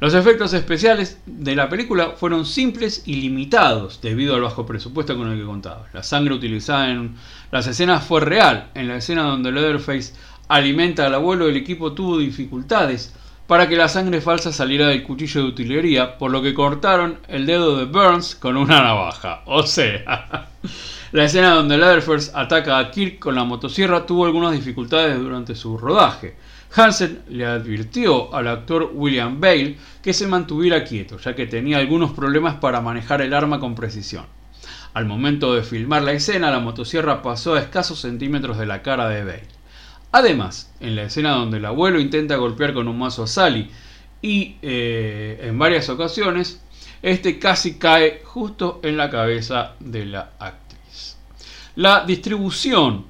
Los 0.00 0.14
efectos 0.14 0.54
especiales 0.54 1.20
de 1.26 1.54
la 1.54 1.68
película 1.68 2.12
fueron 2.16 2.46
simples 2.46 3.02
y 3.04 3.16
limitados 3.16 4.00
debido 4.00 4.34
al 4.34 4.40
bajo 4.40 4.64
presupuesto 4.64 5.18
con 5.18 5.30
el 5.30 5.38
que 5.38 5.44
contaba. 5.44 5.86
La 5.92 6.02
sangre 6.02 6.34
utilizada 6.34 6.90
en 6.90 7.16
las 7.50 7.66
escenas 7.66 8.04
fue 8.04 8.22
real. 8.22 8.70
En 8.74 8.88
la 8.88 8.96
escena 8.96 9.24
donde 9.24 9.52
Leatherface 9.52 10.14
alimenta 10.48 11.06
al 11.06 11.14
abuelo, 11.14 11.48
el 11.48 11.56
equipo 11.56 11.92
tuvo 11.92 12.16
dificultades 12.16 13.14
para 13.46 13.68
que 13.68 13.76
la 13.76 13.88
sangre 13.88 14.20
falsa 14.20 14.52
saliera 14.52 14.88
del 14.88 15.04
cuchillo 15.04 15.42
de 15.42 15.48
utilería, 15.48 16.18
por 16.18 16.30
lo 16.30 16.42
que 16.42 16.54
cortaron 16.54 17.18
el 17.28 17.46
dedo 17.46 17.76
de 17.76 17.84
Burns 17.84 18.34
con 18.34 18.56
una 18.56 18.82
navaja. 18.82 19.42
O 19.46 19.62
sea, 19.64 20.48
la 21.12 21.24
escena 21.24 21.54
donde 21.54 21.78
Leatherface 21.78 22.32
ataca 22.34 22.78
a 22.78 22.90
Kirk 22.90 23.18
con 23.18 23.36
la 23.36 23.44
motosierra 23.44 24.04
tuvo 24.04 24.26
algunas 24.26 24.52
dificultades 24.52 25.18
durante 25.18 25.54
su 25.54 25.78
rodaje. 25.78 26.34
Hansen 26.74 27.22
le 27.28 27.46
advirtió 27.46 28.34
al 28.34 28.48
actor 28.48 28.90
William 28.92 29.40
Bale 29.40 29.78
que 30.02 30.12
se 30.12 30.26
mantuviera 30.26 30.84
quieto, 30.84 31.18
ya 31.18 31.34
que 31.34 31.46
tenía 31.46 31.78
algunos 31.78 32.10
problemas 32.12 32.56
para 32.56 32.80
manejar 32.80 33.22
el 33.22 33.32
arma 33.32 33.60
con 33.60 33.74
precisión. 33.74 34.26
Al 34.92 35.04
momento 35.04 35.54
de 35.54 35.62
filmar 35.62 36.02
la 36.02 36.12
escena, 36.12 36.50
la 36.50 36.58
motosierra 36.58 37.22
pasó 37.22 37.54
a 37.54 37.60
escasos 37.60 38.00
centímetros 38.00 38.58
de 38.58 38.66
la 38.66 38.82
cara 38.82 39.08
de 39.08 39.24
Bale. 39.24 39.55
Además, 40.12 40.72
en 40.80 40.96
la 40.96 41.04
escena 41.04 41.32
donde 41.32 41.58
el 41.58 41.64
abuelo 41.64 42.00
intenta 42.00 42.36
golpear 42.36 42.72
con 42.72 42.88
un 42.88 42.98
mazo 42.98 43.24
a 43.24 43.26
Sally 43.26 43.70
y 44.22 44.56
eh, 44.62 45.40
en 45.42 45.58
varias 45.58 45.88
ocasiones, 45.88 46.62
este 47.02 47.38
casi 47.38 47.78
cae 47.78 48.22
justo 48.24 48.80
en 48.82 48.96
la 48.96 49.10
cabeza 49.10 49.74
de 49.80 50.06
la 50.06 50.32
actriz. 50.38 51.16
La 51.74 52.04
distribución 52.04 53.04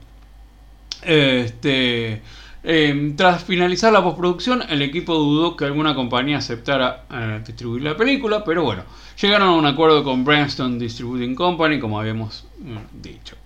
este, 1.02 2.22
Eh, 2.68 3.12
tras 3.16 3.44
finalizar 3.44 3.92
la 3.92 4.02
postproducción, 4.02 4.60
el 4.68 4.82
equipo 4.82 5.14
dudó 5.14 5.56
que 5.56 5.66
alguna 5.66 5.94
compañía 5.94 6.38
aceptara 6.38 7.04
eh, 7.08 7.40
distribuir 7.46 7.84
la 7.84 7.96
película, 7.96 8.42
pero 8.42 8.64
bueno, 8.64 8.82
llegaron 9.22 9.50
a 9.50 9.52
un 9.52 9.66
acuerdo 9.66 10.02
con 10.02 10.24
Bryanston 10.24 10.76
Distributing 10.76 11.36
Company, 11.36 11.78
como 11.78 12.00
habíamos 12.00 12.44
mm, 12.58 13.00
dicho. 13.00 13.36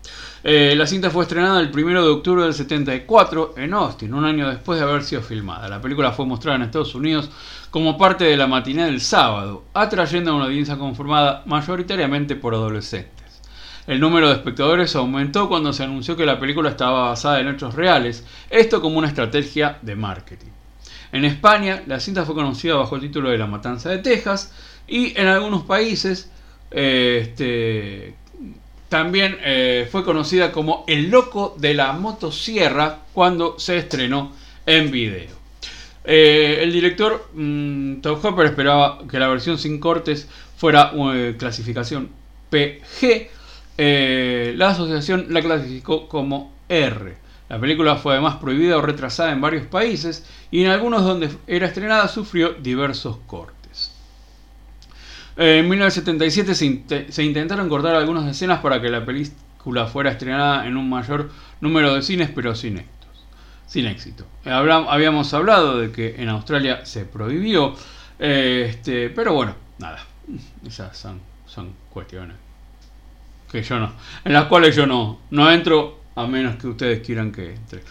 Eh, 0.43 0.75
la 0.75 0.87
cinta 0.87 1.11
fue 1.11 1.25
estrenada 1.25 1.61
el 1.61 1.71
1 1.71 2.03
de 2.03 2.09
octubre 2.09 2.45
del 2.45 2.55
74 2.55 3.55
en 3.59 3.75
Austin, 3.75 4.15
un 4.15 4.25
año 4.25 4.49
después 4.49 4.81
de 4.81 4.87
haber 4.87 5.03
sido 5.03 5.21
filmada. 5.21 5.69
La 5.69 5.83
película 5.83 6.13
fue 6.13 6.25
mostrada 6.25 6.57
en 6.57 6.63
Estados 6.63 6.95
Unidos 6.95 7.29
como 7.71 7.99
parte 7.99 8.25
de 8.25 8.39
la 8.39 8.47
matiné 8.47 8.87
del 8.87 9.03
sábado, 9.03 9.65
atrayendo 9.75 10.31
a 10.31 10.35
una 10.35 10.47
audiencia 10.47 10.79
conformada 10.79 11.43
mayoritariamente 11.45 12.37
por 12.37 12.55
adolescentes. 12.55 13.43
El 13.87 14.01
número 14.01 14.29
de 14.29 14.35
espectadores 14.35 14.97
aumentó 14.97 15.47
cuando 15.47 15.75
se 15.75 15.85
anunció 15.85 16.17
que 16.17 16.25
la 16.25 16.41
película 16.41 16.71
estaba 16.71 17.09
basada 17.09 17.41
en 17.41 17.49
hechos 17.49 17.75
reales, 17.75 18.25
esto 18.49 18.81
como 18.81 18.97
una 18.97 19.09
estrategia 19.09 19.79
de 19.83 19.95
marketing. 19.95 20.51
En 21.13 21.27
España, 21.27 21.83
la 21.87 22.01
cinta 22.01 22.25
fue 22.25 22.35
conocida 22.35 22.77
bajo 22.77 22.95
el 22.95 23.03
título 23.03 23.29
de 23.29 23.37
La 23.37 23.47
Matanza 23.47 23.91
de 23.91 23.99
Texas 23.99 24.55
y 24.89 25.19
en 25.21 25.27
algunos 25.27 25.65
países 25.65 26.31
eh, 26.71 27.27
este, 27.29 28.15
también 28.91 29.39
eh, 29.41 29.89
fue 29.91 30.05
conocida 30.05 30.51
como 30.51 30.85
El 30.89 31.11
Loco 31.11 31.55
de 31.57 31.75
la 31.75 31.93
Motosierra 31.93 32.99
cuando 33.15 33.59
se 33.59 33.79
estrenó 33.79 34.33
en 34.67 34.91
video. 34.91 35.31
Eh, 36.05 36.59
el 36.61 36.73
director 36.73 37.29
mm, 37.33 38.01
Tom 38.01 38.19
Hopper 38.21 38.47
esperaba 38.47 38.99
que 39.09 39.21
la 39.21 39.29
versión 39.29 39.59
sin 39.59 39.79
cortes 39.79 40.29
fuera 40.57 40.93
clasificación 41.39 42.11
PG, 42.51 43.31
eh, 43.79 44.55
la 44.57 44.71
asociación 44.71 45.27
la 45.29 45.41
clasificó 45.41 46.09
como 46.09 46.53
R. 46.69 47.15
La 47.49 47.61
película 47.61 47.95
fue 47.95 48.15
además 48.15 48.37
prohibida 48.37 48.77
o 48.77 48.83
retrasada 48.83 49.31
en 49.31 49.41
varios 49.41 49.67
países 49.67 50.27
y 50.51 50.65
en 50.65 50.71
algunos 50.71 51.05
donde 51.05 51.31
era 51.47 51.69
estrenada 51.69 52.09
sufrió 52.09 52.55
diversos 52.55 53.19
cortes. 53.29 53.60
En 55.43 55.71
1977 55.71 56.55
se, 57.11 57.25
intentaron 57.25 57.71
cortar 57.71 57.95
algunas 57.95 58.29
escenas 58.31 58.61
para 58.61 58.79
que 58.83 58.91
la 58.91 59.07
película 59.07 59.87
fuera 59.87 60.11
estrenada 60.11 60.67
en 60.67 60.77
un 60.77 60.91
mayor 60.91 61.31
número 61.63 61.95
de 61.95 62.03
cines, 62.03 62.29
pero 62.35 62.55
sin 62.55 62.83
sin 63.67 63.87
éxito. 63.87 64.27
habíamos 64.45 65.33
hablado 65.33 65.79
de 65.79 65.93
que 65.93 66.17
en 66.21 66.29
Australia 66.29 66.85
se 66.85 67.07
prohibió, 67.07 67.75
eh, 68.19 68.67
este, 68.69 69.09
pero 69.09 69.33
bueno, 69.33 69.55
nada, 69.79 70.05
esas 70.67 70.95
son, 70.99 71.23
son 71.47 71.73
cuestiones 71.89 72.37
que 73.51 73.63
yo 73.63 73.79
no, 73.79 73.95
en 74.27 74.35
las 74.35 74.45
cuales 74.45 74.77
yo 74.77 74.87
no, 74.87 75.21
no 75.31 75.51
entro 75.51 76.01
a 76.17 76.27
menos 76.27 76.57
que 76.57 76.67
ustedes 76.67 77.01
quieran 77.01 77.33
que 77.33 77.55
entre. 77.55 77.83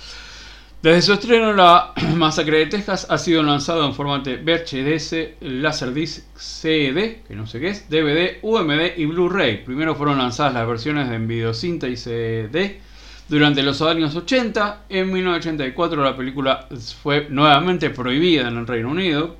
Desde 0.82 1.02
su 1.02 1.12
estreno, 1.12 1.52
La 1.52 1.92
Masacre 2.16 2.60
de 2.60 2.68
Texas 2.68 3.06
ha 3.10 3.18
sido 3.18 3.44
lanzado 3.44 3.86
en 3.86 3.94
formato 3.94 4.32
VHS, 4.32 5.42
Laserdisc, 5.42 6.38
CD, 6.38 7.22
que 7.28 7.36
no 7.36 7.46
sé 7.48 7.60
qué 7.60 7.68
es, 7.68 7.90
DVD, 7.90 8.38
UMD 8.42 8.96
y 8.96 9.06
Blu-ray. 9.06 9.66
Primero 9.66 9.96
fueron 9.96 10.20
lanzadas 10.20 10.54
las 10.54 10.66
versiones 10.66 11.12
en 11.12 11.28
videocinta 11.28 11.86
y 11.90 11.98
CD 11.98 12.80
durante 13.28 13.62
los 13.62 13.82
años 13.82 14.16
80. 14.16 14.86
En 14.88 15.12
1984 15.12 16.02
la 16.02 16.16
película 16.16 16.70
fue 17.04 17.28
nuevamente 17.30 17.90
prohibida 17.90 18.48
en 18.48 18.56
el 18.56 18.66
Reino 18.66 18.92
Unido, 18.92 19.36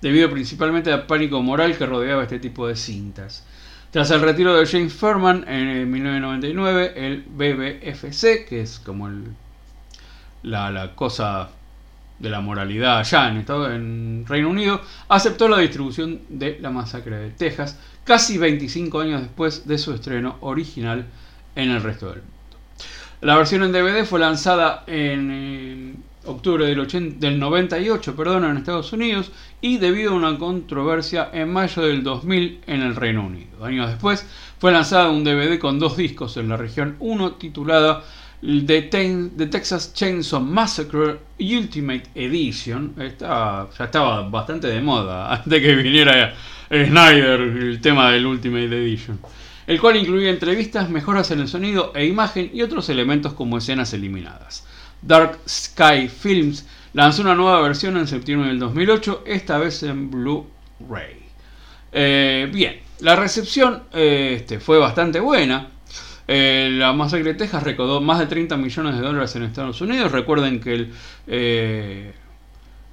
debido 0.00 0.30
principalmente 0.30 0.90
al 0.90 1.04
pánico 1.04 1.42
moral 1.42 1.76
que 1.76 1.84
rodeaba 1.84 2.22
este 2.22 2.38
tipo 2.38 2.66
de 2.66 2.76
cintas. 2.76 3.46
Tras 3.90 4.10
el 4.12 4.22
retiro 4.22 4.56
de 4.56 4.64
James 4.64 4.94
Furman 4.94 5.46
en 5.46 5.90
1999, 5.90 6.94
el 6.96 7.24
BBFC, 7.28 8.46
que 8.48 8.62
es 8.62 8.78
como 8.78 9.08
el, 9.08 9.24
la, 10.42 10.92
cosa 10.94 11.50
de 12.18 12.30
la 12.30 12.40
moralidad 12.40 12.98
allá 12.98 13.28
en, 13.28 13.44
en 13.72 14.24
Reino 14.26 14.50
Unido, 14.50 14.80
aceptó 15.08 15.48
la 15.48 15.58
distribución 15.58 16.20
de 16.28 16.58
La 16.60 16.70
Masacre 16.70 17.16
de 17.16 17.30
Texas, 17.30 17.78
casi 18.04 18.38
25 18.38 19.00
años 19.00 19.22
después 19.22 19.66
de 19.66 19.78
su 19.78 19.92
estreno 19.92 20.36
original 20.40 21.06
en 21.54 21.70
el 21.70 21.82
resto 21.82 22.06
del 22.06 22.20
mundo. 22.22 22.36
La 23.22 23.36
versión 23.36 23.62
en 23.62 23.72
DVD 23.72 24.04
fue 24.04 24.20
lanzada 24.20 24.84
en 24.86 26.02
octubre 26.24 26.66
del, 26.66 27.18
del 27.18 27.38
98 27.38 28.16
perdón, 28.16 28.44
en 28.44 28.56
Estados 28.56 28.92
Unidos 28.92 29.30
y 29.60 29.78
debido 29.78 30.12
a 30.12 30.16
una 30.16 30.38
controversia 30.38 31.30
en 31.32 31.52
mayo 31.52 31.82
del 31.82 32.02
2000 32.02 32.60
en 32.66 32.82
el 32.82 32.96
Reino 32.96 33.26
Unido. 33.26 33.64
Años 33.64 33.88
después 33.88 34.26
fue 34.58 34.72
lanzada 34.72 35.10
un 35.10 35.24
DVD 35.24 35.58
con 35.58 35.78
dos 35.78 35.96
discos 35.96 36.36
en 36.36 36.48
la 36.48 36.56
región 36.56 36.96
1 37.00 37.32
titulada 37.32 38.04
The, 38.42 39.48
Texas 39.50 39.92
Chainsaw 39.92 40.40
Massacre 40.40 41.18
Ultimate 41.38 42.04
Edition. 42.14 42.94
Esta, 42.98 43.68
ya 43.78 43.84
estaba 43.84 44.28
bastante 44.28 44.68
de 44.68 44.80
moda 44.80 45.32
antes 45.34 45.60
que 45.60 45.74
viniera 45.74 46.34
Snyder 46.68 47.40
el 47.40 47.80
tema 47.80 48.10
del 48.10 48.26
Ultimate 48.26 48.66
Edition. 48.66 49.18
El 49.66 49.80
cual 49.80 49.96
incluía 49.96 50.30
entrevistas, 50.30 50.88
mejoras 50.88 51.30
en 51.30 51.40
el 51.40 51.48
sonido 51.48 51.92
e 51.94 52.06
imagen 52.06 52.50
y 52.52 52.62
otros 52.62 52.88
elementos 52.88 53.34
como 53.34 53.58
escenas 53.58 53.92
eliminadas. 53.92 54.66
Dark 55.02 55.38
Sky 55.46 56.08
Films 56.08 56.66
lanzó 56.92 57.22
una 57.22 57.34
nueva 57.34 57.60
versión 57.60 57.96
en 57.96 58.06
septiembre 58.06 58.48
del 58.48 58.58
2008, 58.58 59.24
esta 59.26 59.58
vez 59.58 59.82
en 59.82 60.10
Blu-ray. 60.10 61.16
Eh, 61.92 62.50
bien, 62.52 62.80
la 63.00 63.16
recepción 63.16 63.84
eh, 63.92 64.34
este, 64.36 64.60
fue 64.60 64.78
bastante 64.78 65.20
buena. 65.20 65.68
Eh, 66.32 66.70
la 66.72 66.92
Masacre 66.92 67.32
de 67.32 67.34
Texas 67.34 67.64
recaudó 67.64 68.00
más 68.00 68.20
de 68.20 68.26
30 68.26 68.56
millones 68.56 68.94
de 68.94 69.02
dólares 69.02 69.34
en 69.34 69.42
Estados 69.42 69.80
Unidos. 69.80 70.12
Recuerden 70.12 70.60
que 70.60 70.74
el, 70.74 70.92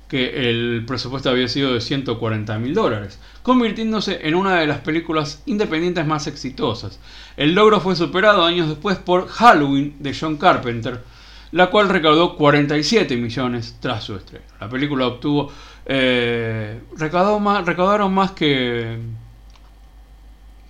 que 0.07 0.49
el 0.49 0.83
presupuesto 0.87 1.29
había 1.29 1.47
sido 1.47 1.73
de 1.73 1.81
140 1.81 2.57
mil 2.57 2.73
dólares, 2.73 3.19
convirtiéndose 3.43 4.27
en 4.27 4.33
una 4.33 4.59
de 4.59 4.65
las 4.65 4.79
películas 4.79 5.43
independientes 5.45 6.05
más 6.07 6.25
exitosas. 6.25 6.99
El 7.35 7.53
logro 7.53 7.79
fue 7.79 7.95
superado 7.95 8.43
años 8.43 8.69
después 8.69 8.97
por 8.97 9.27
Halloween 9.27 9.95
de 9.99 10.17
John 10.19 10.37
Carpenter, 10.37 11.03
la 11.51 11.69
cual 11.69 11.89
recaudó 11.89 12.35
47 12.37 13.17
millones 13.17 13.77
tras 13.79 14.03
su 14.03 14.15
estreno. 14.15 14.45
La 14.59 14.67
película 14.67 15.05
obtuvo. 15.05 15.51
Eh, 15.85 16.81
recaudó 16.97 17.39
más, 17.39 17.65
recaudaron 17.65 18.13
más 18.13 18.31
que. 18.31 18.97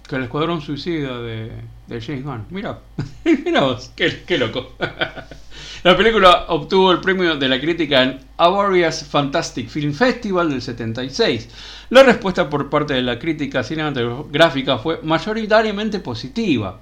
Que 0.08 0.16
el 0.16 0.24
Escuadrón 0.24 0.62
Suicida 0.62 1.20
de, 1.20 1.52
James 1.90 2.24
Gunn. 2.24 2.46
Mira, 2.50 2.80
mira 3.26 3.62
vos, 3.62 3.92
qué, 3.96 4.38
loco. 4.38 4.74
la 5.84 5.98
película 5.98 6.46
obtuvo 6.48 6.92
el 6.92 7.02
premio 7.02 7.36
de 7.36 7.48
la 7.50 7.60
crítica 7.60 8.04
en 8.04 8.20
Avarias 8.38 9.06
Fantastic 9.06 9.70
Film 9.70 9.94
Festival 9.94 10.50
del 10.50 10.62
76. 10.62 11.50
La 11.90 12.04
respuesta 12.04 12.50
por 12.50 12.70
parte 12.70 12.94
de 12.94 13.02
la 13.02 13.20
crítica 13.20 13.64
cinematográfica 13.64 14.78
fue 14.78 15.00
mayoritariamente 15.04 16.00
positiva. 16.00 16.80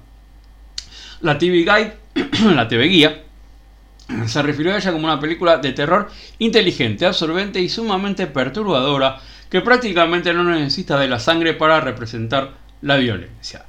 La 1.20 1.36
TV 1.38 1.58
Guide, 1.58 1.96
la 2.54 2.68
TV 2.68 2.84
Guía, 2.84 3.22
se 4.26 4.42
refirió 4.42 4.72
a 4.72 4.76
ella 4.76 4.92
como 4.92 5.04
una 5.04 5.18
película 5.18 5.58
de 5.58 5.72
terror 5.72 6.08
inteligente, 6.38 7.06
absorbente 7.06 7.60
y 7.60 7.68
sumamente 7.68 8.28
perturbadora 8.28 9.18
que 9.50 9.60
prácticamente 9.60 10.32
no 10.32 10.44
necesita 10.44 10.98
de 10.98 11.08
la 11.08 11.18
sangre 11.18 11.54
para 11.54 11.80
representar 11.80 12.65
la 12.86 12.96
violencia. 12.96 13.66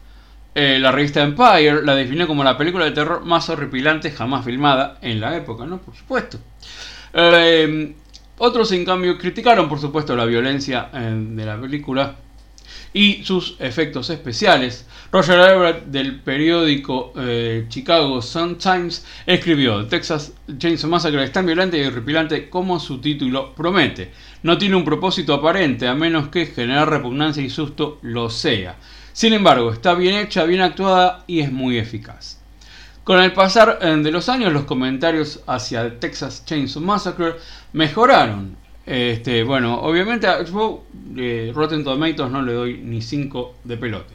Eh, 0.60 0.80
la 0.80 0.91
revista 0.91 1.21
Empire 1.21 1.84
la 1.84 1.93
definió 1.93 2.25
como 2.25 2.43
la 2.43 2.58
película 2.58 2.86
de 2.86 2.91
terror 2.91 3.23
más 3.23 3.49
horripilante 3.49 4.12
jamás 4.12 4.45
filmada 4.45 4.97
en 5.01 5.19
la 5.19 5.36
época, 5.36 5.65
¿no? 5.65 5.80
Por 5.80 5.95
supuesto. 5.95 6.39
Eh, 7.13 7.95
otros, 8.38 8.71
en 8.71 8.86
cambio, 8.86 9.17
criticaron, 9.17 9.67
por 9.69 9.80
supuesto, 9.80 10.15
la 10.15 10.25
violencia 10.25 10.89
eh, 10.93 11.13
de 11.15 11.45
la 11.45 11.60
película 11.60 12.15
y 12.93 13.23
sus 13.23 13.56
efectos 13.60 14.10
especiales. 14.10 14.88
Roger 15.12 15.39
Everett 15.39 15.86
del 15.86 16.19
periódico 16.19 17.13
Chicago 17.69 18.21
Sun-Times 18.21 19.06
escribió: 19.25 19.86
Texas 19.86 20.34
Chainsaw 20.58 20.89
Massacre 20.89 21.23
es 21.23 21.32
tan 21.32 21.45
violenta 21.45 21.77
y 21.77 21.86
horripilante 21.86 22.49
como 22.49 22.80
su 22.80 22.99
título 22.99 23.53
promete. 23.53 24.12
No 24.43 24.58
tiene 24.58 24.75
un 24.75 24.84
propósito 24.84 25.34
aparente, 25.34 25.88
a 25.88 25.93
menos 25.93 26.30
que 26.30 26.47
generar 26.47 26.89
repugnancia 26.89 27.43
y 27.43 27.49
susto 27.49 27.99
lo 28.01 28.30
sea. 28.30 28.75
Sin 29.17 29.34
embargo, 29.34 29.73
está 29.73 29.95
bien 29.95 30.13
hecha, 30.13 30.43
bien 30.43 30.62
actuada 30.62 31.23
y 31.25 31.39
es 31.39 31.51
muy 31.51 31.80
eficaz. 31.80 32.39
Con 33.03 33.19
el 33.19 33.34
pasar 33.34 33.80
eh, 33.82 33.95
de 33.95 34.12
los 34.12 34.30
años, 34.30 34.53
los 34.53 34.65
comentarios 34.65 35.41
hacia 35.47 35.99
Texas 35.99 36.45
Chainsaw 36.45 36.84
Massacre 36.84 37.34
mejoraron 37.73 38.56
este, 38.86 39.41
bueno, 39.43 39.82
obviamente 39.82 40.27
yo 40.51 40.84
eh, 41.17 41.51
Rotten 41.51 41.84
Tomatoes 41.84 42.30
no 42.30 42.43
le 42.43 42.53
doy 42.53 42.77
ni 42.77 43.01
5 43.01 43.56
de 43.63 43.77
pelote. 43.77 44.13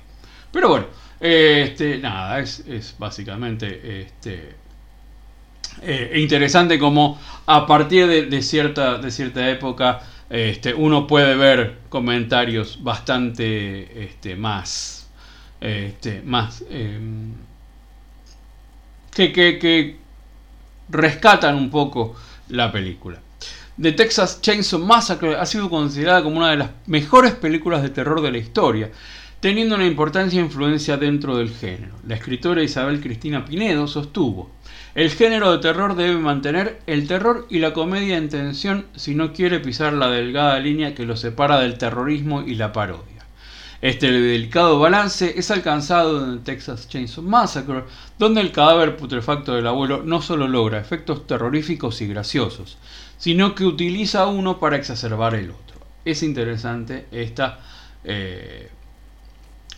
Pero 0.52 0.68
bueno, 0.68 0.86
este, 1.18 1.98
nada, 1.98 2.38
es, 2.38 2.94
básicamente 2.96 4.02
este, 4.02 4.54
eh, 5.82 6.12
interesante 6.14 6.78
como 6.78 7.20
a 7.46 7.66
partir 7.66 8.06
de 8.06 8.40
cierta 8.40 9.50
época 9.50 10.00
este, 10.32 10.72
uno 10.72 11.06
puede 11.06 11.36
ver 11.36 11.80
comentarios 11.90 12.82
bastante 12.82 14.04
este, 14.04 14.34
más, 14.34 15.10
este, 15.60 16.22
más 16.22 16.64
em, 16.70 17.34
que, 19.14 19.30
que, 19.30 19.58
que 19.58 19.98
rescatan 20.88 21.54
un 21.54 21.68
poco 21.68 22.16
la 22.48 22.72
película. 22.72 23.20
The 23.78 23.92
Texas 23.92 24.40
Chainsaw 24.40 24.80
Massacre 24.80 25.36
ha 25.36 25.44
sido 25.44 25.68
considerada 25.68 26.22
como 26.22 26.38
una 26.38 26.52
de 26.52 26.56
las 26.56 26.70
mejores 26.86 27.34
películas 27.34 27.82
de 27.82 27.90
terror 27.90 28.22
de 28.22 28.32
la 28.32 28.38
historia, 28.38 28.90
teniendo 29.40 29.74
una 29.74 29.86
importancia 29.86 30.40
e 30.40 30.44
influencia 30.44 30.96
dentro 30.96 31.36
del 31.36 31.50
género. 31.50 31.94
La 32.06 32.14
escritora 32.14 32.62
Isabel 32.62 33.02
Cristina 33.02 33.44
Pinedo 33.44 33.86
sostuvo, 33.86 34.50
el 34.94 35.10
género 35.10 35.52
de 35.52 35.58
terror 35.58 35.94
debe 35.96 36.16
mantener 36.16 36.80
el 36.86 37.06
terror 37.06 37.46
y 37.48 37.58
la 37.58 37.72
comedia 37.72 38.16
en 38.16 38.28
tensión 38.28 38.86
si 38.94 39.14
no 39.14 39.32
quiere 39.32 39.60
pisar 39.60 39.92
la 39.94 40.10
delgada 40.10 40.58
línea 40.58 40.94
que 40.94 41.06
lo 41.06 41.16
separa 41.16 41.60
del 41.60 41.78
terrorismo 41.78 42.42
y 42.42 42.54
la 42.56 42.72
parodia. 42.72 43.12
Este 43.82 44.12
delicado 44.12 44.78
balance 44.78 45.34
es 45.36 45.50
alcanzado 45.50 46.24
en 46.24 46.44
Texas 46.44 46.88
Chainsaw 46.88 47.24
Massacre, 47.24 47.82
donde 48.16 48.40
el 48.40 48.52
cadáver 48.52 48.96
putrefacto 48.96 49.54
del 49.54 49.66
abuelo 49.66 50.04
no 50.04 50.22
solo 50.22 50.46
logra 50.46 50.78
efectos 50.78 51.26
terroríficos 51.26 52.00
y 52.00 52.06
graciosos, 52.06 52.78
sino 53.18 53.56
que 53.56 53.64
utiliza 53.64 54.26
uno 54.26 54.60
para 54.60 54.76
exacerbar 54.76 55.34
el 55.34 55.50
otro. 55.50 55.78
Es 56.04 56.22
interesante 56.22 57.06
eh, 57.10 58.70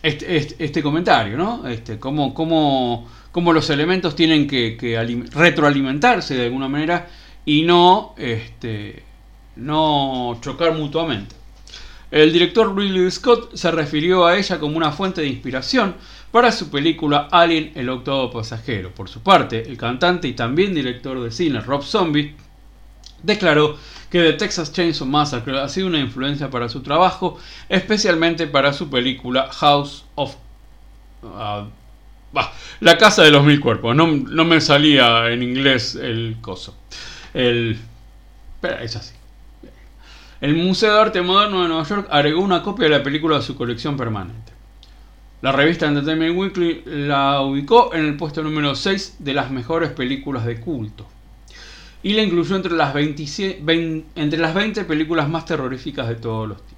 este, 0.03 0.37
este, 0.37 0.63
este, 0.63 0.83
comentario, 0.83 1.35
¿no? 1.35 1.67
Este, 1.67 1.97
cómo, 1.97 2.35
cómo, 2.35 3.07
cómo 3.35 3.51
los 3.51 3.69
elementos 3.69 4.15
tienen 4.15 4.47
que, 4.47 5.27
retroalimentarse 5.33 6.35
de 6.35 6.45
alguna 6.45 6.69
manera 6.69 7.09
y 7.43 7.63
no, 7.63 8.15
este, 8.17 9.03
no 9.57 10.37
chocar 10.39 10.73
mutuamente. 10.73 11.35
El 12.11 12.31
director 12.31 12.73
Ridley 12.73 13.11
Scott 13.11 13.53
se 13.53 13.71
refirió 13.71 14.25
a 14.25 14.37
ella 14.37 14.57
como 14.57 14.77
una 14.77 14.93
fuente 14.93 15.19
de 15.19 15.27
inspiración 15.27 15.95
para 16.31 16.53
su 16.53 16.69
película 16.69 17.27
Alien 17.29 17.73
el 17.75 17.89
octavo 17.89 18.31
pasajero. 18.31 18.91
Por 18.91 19.09
su 19.09 19.19
parte, 19.19 19.67
el 19.67 19.77
cantante 19.77 20.29
y 20.29 20.33
también 20.33 20.73
director 20.73 21.21
de 21.21 21.29
cine 21.29 21.59
Rob 21.59 21.83
Zombie 21.83 22.35
declaró 23.21 23.77
que 24.09 24.23
The 24.23 24.33
Texas 24.33 24.71
Chainsaw 24.71 25.05
Massacre 25.05 25.59
ha 25.59 25.67
sido 25.67 25.87
una 25.87 25.99
influencia 25.99 26.49
para 26.49 26.69
su 26.69 26.81
trabajo, 26.83 27.37
especialmente 27.67 28.47
para 28.47 28.71
su 28.71 28.89
película 28.89 29.49
House 29.51 30.05
of... 30.15 30.37
Uh, 31.21 31.65
la 32.79 32.97
casa 32.97 33.23
de 33.23 33.31
los 33.31 33.43
mil 33.43 33.59
cuerpos. 33.59 33.95
No, 33.95 34.07
me 34.07 34.61
salía 34.61 35.29
en 35.29 35.43
inglés 35.43 35.95
el 35.95 36.37
coso. 36.41 36.77
El... 37.33 37.77
Pero 38.61 38.79
es 38.79 38.95
así. 38.95 39.13
El 40.41 40.55
Museo 40.55 40.93
de 40.93 41.01
Arte 41.01 41.21
Moderno 41.21 41.63
de 41.63 41.69
Nueva 41.69 41.83
York 41.83 42.07
agregó 42.11 42.41
una 42.41 42.61
copia 42.61 42.85
de 42.85 42.97
la 42.97 43.03
película 43.03 43.37
a 43.37 43.41
su 43.41 43.55
colección 43.55 43.97
permanente. 43.97 44.53
La 45.41 45.51
revista 45.51 45.87
Entertainment 45.87 46.37
Weekly 46.37 46.83
la 46.85 47.41
ubicó 47.41 47.93
en 47.93 48.05
el 48.05 48.17
puesto 48.17 48.41
número 48.41 48.75
6 48.75 49.17
de 49.19 49.33
las 49.33 49.51
mejores 49.51 49.91
películas 49.91 50.45
de 50.45 50.59
culto 50.59 51.07
y 52.05 52.13
la 52.13 52.21
incluyó 52.21 52.55
entre 52.55 52.73
las, 52.73 52.93
20, 52.93 53.25
entre 54.15 54.39
las 54.39 54.53
20 54.53 54.85
películas 54.85 55.27
más 55.27 55.45
terroríficas 55.45 56.07
de 56.07 56.15
todos 56.15 56.47
los 56.47 56.57
tiempos. 56.57 56.74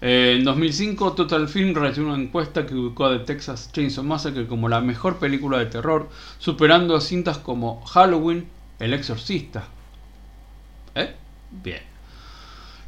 En 0.00 0.44
2005, 0.44 1.14
Total 1.14 1.48
Film 1.48 1.74
realizó 1.74 2.02
una 2.02 2.16
encuesta 2.16 2.66
que 2.66 2.74
ubicó 2.74 3.06
a 3.06 3.18
The 3.18 3.24
Texas 3.24 3.70
Chainsaw 3.72 4.04
Massacre 4.04 4.46
como 4.46 4.68
la 4.68 4.82
mejor 4.82 5.18
película 5.18 5.58
de 5.58 5.66
terror, 5.66 6.10
superando 6.38 7.00
cintas 7.00 7.38
como 7.38 7.82
Halloween, 7.86 8.46
El 8.78 8.92
Exorcista. 8.92 9.68
¿Eh? 10.94 11.14
Bien. 11.50 11.80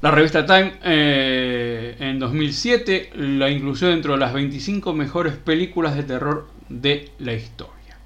La 0.03 0.11
revista 0.11 0.45
Time 0.45 0.75
eh, 0.85 1.97
en 1.99 2.19
2007 2.19 3.11
la 3.17 3.51
incluyó 3.51 3.89
dentro 3.89 4.13
de 4.13 4.19
las 4.19 4.33
25 4.33 4.93
mejores 4.93 5.35
películas 5.37 5.97
de 5.97 6.03
terror 6.03 6.49
de 6.69 7.11
la 7.19 7.33
historia. 7.33 7.97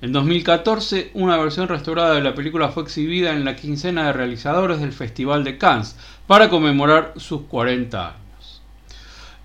En 0.00 0.12
2014, 0.12 1.10
una 1.14 1.36
versión 1.36 1.68
restaurada 1.68 2.14
de 2.14 2.22
la 2.22 2.34
película 2.34 2.68
fue 2.68 2.84
exhibida 2.84 3.32
en 3.32 3.44
la 3.44 3.56
quincena 3.56 4.06
de 4.06 4.12
realizadores 4.12 4.80
del 4.80 4.92
Festival 4.92 5.42
de 5.42 5.58
Cannes 5.58 5.96
para 6.26 6.48
conmemorar 6.48 7.14
sus 7.16 7.42
40 7.42 8.06
años. 8.06 8.25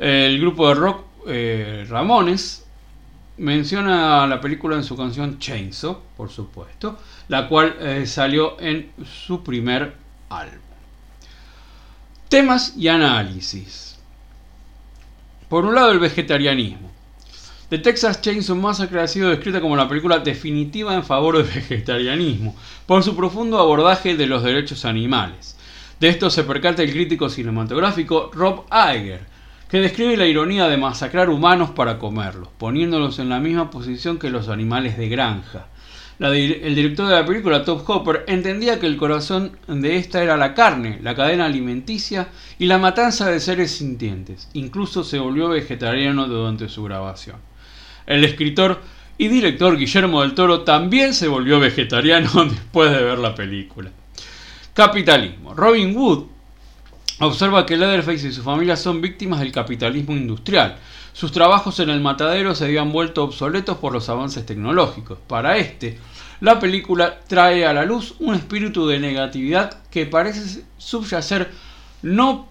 El 0.01 0.41
grupo 0.41 0.67
de 0.67 0.73
rock 0.73 1.05
eh, 1.27 1.85
Ramones 1.87 2.65
menciona 3.37 4.25
la 4.25 4.41
película 4.41 4.75
en 4.75 4.83
su 4.83 4.97
canción 4.97 5.37
Chainsaw, 5.37 5.95
por 6.17 6.31
supuesto, 6.31 6.97
la 7.27 7.47
cual 7.47 7.75
eh, 7.79 8.07
salió 8.07 8.59
en 8.59 8.91
su 9.05 9.43
primer 9.43 9.93
álbum. 10.29 10.57
Temas 12.29 12.73
y 12.75 12.87
análisis. 12.87 13.99
Por 15.47 15.65
un 15.65 15.75
lado, 15.75 15.91
el 15.91 15.99
vegetarianismo. 15.99 16.89
The 17.69 17.77
Texas 17.77 18.23
Chainsaw 18.23 18.55
Massacre 18.55 19.01
ha 19.01 19.07
sido 19.07 19.29
descrita 19.29 19.61
como 19.61 19.75
la 19.75 19.87
película 19.87 20.17
definitiva 20.17 20.95
en 20.95 21.03
favor 21.03 21.37
del 21.37 21.45
vegetarianismo, 21.45 22.55
por 22.87 23.03
su 23.03 23.15
profundo 23.15 23.59
abordaje 23.59 24.17
de 24.17 24.25
los 24.25 24.41
derechos 24.41 24.83
animales. 24.83 25.55
De 25.99 26.09
esto 26.09 26.31
se 26.31 26.43
percata 26.43 26.81
el 26.81 26.91
crítico 26.91 27.29
cinematográfico 27.29 28.31
Rob 28.33 28.65
Iger, 28.71 29.29
que 29.71 29.79
describe 29.79 30.17
la 30.17 30.25
ironía 30.25 30.67
de 30.67 30.75
masacrar 30.75 31.29
humanos 31.29 31.69
para 31.69 31.97
comerlos, 31.97 32.49
poniéndolos 32.57 33.19
en 33.19 33.29
la 33.29 33.39
misma 33.39 33.69
posición 33.69 34.19
que 34.19 34.29
los 34.29 34.49
animales 34.49 34.97
de 34.97 35.07
granja. 35.07 35.67
el 36.19 36.75
director 36.75 37.07
de 37.07 37.15
la 37.15 37.25
película, 37.25 37.63
Top 37.63 37.89
Hopper, 37.89 38.25
entendía 38.27 38.81
que 38.81 38.85
el 38.85 38.97
corazón 38.97 39.57
de 39.67 39.95
esta 39.95 40.21
era 40.21 40.35
la 40.35 40.53
carne, 40.53 40.99
la 41.01 41.15
cadena 41.15 41.45
alimenticia 41.45 42.27
y 42.59 42.65
la 42.65 42.79
matanza 42.79 43.31
de 43.31 43.39
seres 43.39 43.71
sintientes. 43.71 44.49
Incluso 44.51 45.05
se 45.05 45.19
volvió 45.19 45.47
vegetariano 45.47 46.27
durante 46.27 46.67
su 46.67 46.83
grabación. 46.83 47.37
El 48.05 48.25
escritor 48.25 48.81
y 49.17 49.29
director 49.29 49.77
Guillermo 49.77 50.21
del 50.21 50.33
Toro 50.33 50.61
también 50.61 51.13
se 51.13 51.29
volvió 51.29 51.61
vegetariano 51.61 52.29
después 52.49 52.91
de 52.91 53.03
ver 53.03 53.19
la 53.19 53.33
película. 53.33 53.89
Capitalismo. 54.73 55.53
Robin 55.53 55.95
Wood 55.95 56.25
observa 57.21 57.65
que 57.65 57.77
Leatherface 57.77 58.27
y 58.27 58.31
su 58.31 58.43
familia 58.43 58.75
son 58.75 59.01
víctimas 59.01 59.39
del 59.39 59.51
capitalismo 59.51 60.13
industrial. 60.13 60.77
Sus 61.13 61.31
trabajos 61.31 61.79
en 61.79 61.89
el 61.89 62.01
matadero 62.01 62.55
se 62.55 62.65
habían 62.65 62.91
vuelto 62.91 63.23
obsoletos 63.23 63.77
por 63.77 63.93
los 63.93 64.09
avances 64.09 64.45
tecnológicos. 64.45 65.17
Para 65.27 65.57
este, 65.57 65.99
la 66.39 66.59
película 66.59 67.19
trae 67.27 67.65
a 67.65 67.73
la 67.73 67.85
luz 67.85 68.15
un 68.19 68.35
espíritu 68.35 68.87
de 68.87 68.99
negatividad 68.99 69.81
que 69.89 70.05
parece 70.05 70.63
subyacer 70.77 71.51
no, 72.01 72.47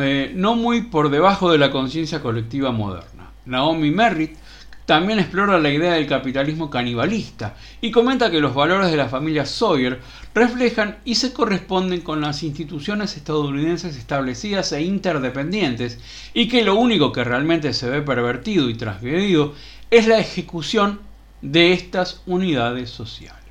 eh, 0.00 0.32
no 0.34 0.54
muy 0.54 0.82
por 0.82 1.10
debajo 1.10 1.50
de 1.50 1.58
la 1.58 1.70
conciencia 1.70 2.20
colectiva 2.20 2.70
moderna. 2.70 3.30
Naomi 3.46 3.90
Merritt 3.90 4.36
también 4.86 5.20
explora 5.20 5.58
la 5.58 5.70
idea 5.70 5.92
del 5.92 6.06
capitalismo 6.06 6.68
canibalista 6.68 7.54
y 7.80 7.90
comenta 7.90 8.30
que 8.30 8.40
los 8.40 8.54
valores 8.54 8.90
de 8.90 8.96
la 8.96 9.08
familia 9.08 9.46
Sawyer 9.46 10.00
reflejan 10.34 10.98
y 11.04 11.14
se 11.14 11.32
corresponden 11.32 12.00
con 12.00 12.20
las 12.20 12.42
instituciones 12.42 13.16
estadounidenses 13.16 13.96
establecidas 13.96 14.72
e 14.72 14.82
interdependientes 14.82 15.98
y 16.34 16.48
que 16.48 16.64
lo 16.64 16.74
único 16.74 17.12
que 17.12 17.24
realmente 17.24 17.72
se 17.72 17.88
ve 17.88 18.02
pervertido 18.02 18.68
y 18.68 18.74
transgredido 18.74 19.54
es 19.90 20.06
la 20.06 20.18
ejecución 20.18 21.00
de 21.42 21.72
estas 21.72 22.22
unidades 22.26 22.90
sociales. 22.90 23.42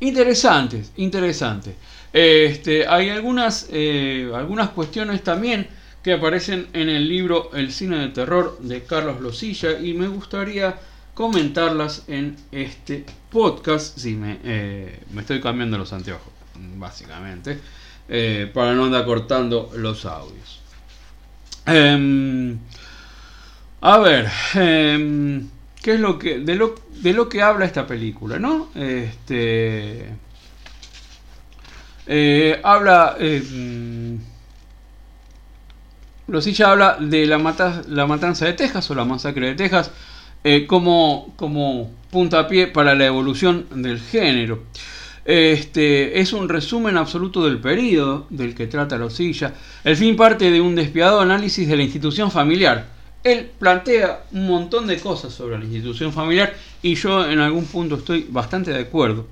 Interesantes, 0.00 0.92
interesante. 0.96 1.74
Este, 2.12 2.86
hay 2.86 3.10
algunas, 3.10 3.68
eh, 3.70 4.30
algunas 4.34 4.70
cuestiones 4.70 5.22
también 5.22 5.68
que 6.08 6.14
aparecen 6.14 6.68
en 6.72 6.88
el 6.88 7.06
libro 7.06 7.50
El 7.52 7.70
cine 7.70 7.98
de 7.98 8.08
terror 8.08 8.58
de 8.60 8.82
Carlos 8.82 9.20
Losilla 9.20 9.78
y 9.78 9.92
me 9.92 10.08
gustaría 10.08 10.74
comentarlas 11.12 12.04
en 12.08 12.34
este 12.50 13.04
podcast, 13.30 13.98
si 13.98 14.14
me, 14.14 14.38
eh, 14.42 15.00
me 15.12 15.20
estoy 15.20 15.38
cambiando 15.38 15.76
los 15.76 15.92
anteojos, 15.92 16.32
básicamente, 16.78 17.60
eh, 18.08 18.50
para 18.54 18.72
no 18.72 18.86
andar 18.86 19.04
cortando 19.04 19.70
los 19.76 20.06
audios. 20.06 20.60
Em, 21.66 22.56
a 23.82 23.98
ver, 23.98 24.30
em, 24.54 25.46
¿qué 25.82 25.92
es 25.92 26.00
lo 26.00 26.18
que 26.18 26.38
de, 26.38 26.54
lo 26.54 26.74
de 27.02 27.12
lo 27.12 27.28
que 27.28 27.42
habla 27.42 27.66
esta 27.66 27.86
película, 27.86 28.38
no? 28.38 28.70
Este 28.74 30.06
eh, 32.06 32.60
habla 32.64 33.14
em, 33.20 34.18
Rosilla 36.28 36.70
habla 36.70 36.98
de 37.00 37.26
la, 37.26 37.38
matanza 37.38 38.44
de 38.44 38.52
Texas 38.52 38.90
o 38.90 38.94
la 38.94 39.06
masacre 39.06 39.46
de 39.48 39.54
Texas 39.54 39.90
eh, 40.44 40.66
como, 40.66 41.34
puntapié 42.10 42.66
para 42.66 42.94
la 42.94 43.06
evolución 43.06 43.66
del 43.74 43.98
género. 43.98 44.64
Este, 45.24 46.20
es 46.20 46.32
un 46.32 46.48
resumen 46.48 46.96
absoluto 46.96 47.44
del 47.44 47.58
periodo 47.58 48.26
del 48.28 48.54
que 48.54 48.66
trata 48.66 48.98
Rosilla. 48.98 49.54
El 49.84 49.96
fin 49.96 50.16
parte 50.16 50.50
de 50.50 50.60
un 50.60 50.74
despiadado 50.74 51.20
análisis 51.20 51.66
de 51.66 51.76
la 51.76 51.82
institución 51.82 52.30
familiar. 52.30 52.86
Él 53.24 53.50
plantea 53.58 54.24
un 54.32 54.46
montón 54.46 54.86
de 54.86 54.98
cosas 54.98 55.32
sobre 55.32 55.58
la 55.58 55.64
institución 55.64 56.12
familiar 56.12 56.54
y 56.82 56.94
yo 56.94 57.28
en 57.28 57.40
algún 57.40 57.64
punto 57.64 57.96
estoy 57.96 58.26
bastante 58.28 58.70
de 58.70 58.80
acuerdo. 58.80 59.26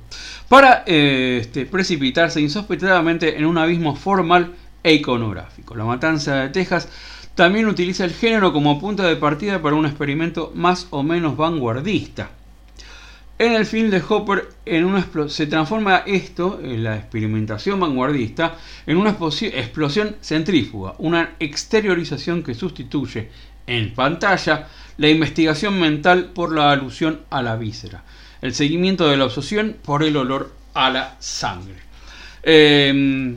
Para 0.49 0.83
eh, 0.87 1.39
este, 1.41 1.67
precipitarse 1.67 2.41
insospechadamente 2.41 3.37
en 3.37 3.45
un 3.47 3.59
abismo 3.59 3.95
formal 3.95 4.55
iconográfico. 4.87 5.75
La 5.75 5.85
Matanza 5.85 6.37
de 6.37 6.49
Texas 6.51 6.89
también 7.35 7.67
utiliza 7.67 8.05
el 8.05 8.13
género 8.13 8.53
como 8.53 8.81
punto 8.81 9.03
de 9.03 9.17
partida 9.17 9.61
para 9.61 9.77
un 9.77 9.87
experimento 9.87 10.53
más 10.55 10.87
o 10.91 11.03
menos 11.03 11.37
vanguardista. 11.37 12.31
En 13.39 13.53
el 13.53 13.67
film 13.67 13.91
de 13.91 14.03
Hopper 14.09 14.49
en 14.65 14.87
una 14.87 15.07
se 15.29 15.47
transforma 15.47 16.05
esto, 16.07 16.59
en 16.63 16.83
la 16.83 16.97
experimentación 16.97 17.79
vanguardista, 17.79 18.55
en 18.87 18.97
una 18.97 19.11
explosión 19.11 20.17
centrífuga, 20.23 20.95
una 20.97 21.35
exteriorización 21.39 22.43
que 22.43 22.55
sustituye 22.55 23.29
en 23.67 23.93
pantalla 23.93 24.69
la 24.97 25.11
investigación 25.11 25.79
mental 25.79 26.31
por 26.33 26.55
la 26.55 26.71
alusión 26.71 27.21
a 27.29 27.43
la 27.43 27.57
víscera, 27.57 28.05
el 28.41 28.55
seguimiento 28.55 29.07
de 29.07 29.19
la 29.19 29.27
obsesión 29.27 29.77
por 29.85 30.03
el 30.03 30.17
olor 30.17 30.55
a 30.73 30.89
la 30.89 31.17
sangre. 31.19 31.77
Em, 32.43 33.37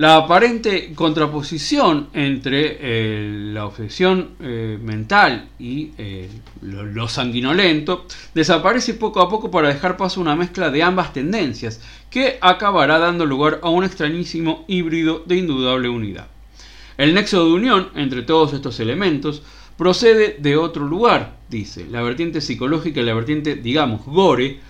la 0.00 0.16
aparente 0.16 0.94
contraposición 0.94 2.08
entre 2.14 2.78
eh, 2.80 3.50
la 3.52 3.66
obsesión 3.66 4.30
eh, 4.40 4.78
mental 4.82 5.50
y 5.58 5.90
eh, 5.98 6.26
lo, 6.62 7.06
sanguinolento 7.06 8.06
desaparece 8.32 8.94
poco 8.94 9.20
a 9.20 9.28
poco 9.28 9.50
para 9.50 9.68
dejar 9.68 9.98
paso 9.98 10.18
a 10.18 10.22
una 10.22 10.36
mezcla 10.36 10.70
de 10.70 10.82
ambas 10.82 11.12
tendencias 11.12 11.82
que 12.08 12.38
acabará 12.40 12.98
dando 12.98 13.26
lugar 13.26 13.60
a 13.62 13.68
un 13.68 13.84
extrañísimo 13.84 14.64
híbrido 14.68 15.22
de 15.26 15.36
indudable 15.36 15.90
unidad. 15.90 16.28
El 16.96 17.12
nexo 17.12 17.44
de 17.44 17.52
unión 17.52 17.90
entre 17.94 18.22
todos 18.22 18.54
estos 18.54 18.80
elementos 18.80 19.42
procede 19.76 20.38
de 20.40 20.56
otro 20.56 20.86
lugar, 20.86 21.36
dice, 21.50 21.86
la 21.90 22.00
vertiente 22.00 22.40
psicológica 22.40 23.00
y 23.00 23.04
la 23.04 23.12
vertiente, 23.12 23.54
digamos, 23.54 24.06
gore, 24.06 24.60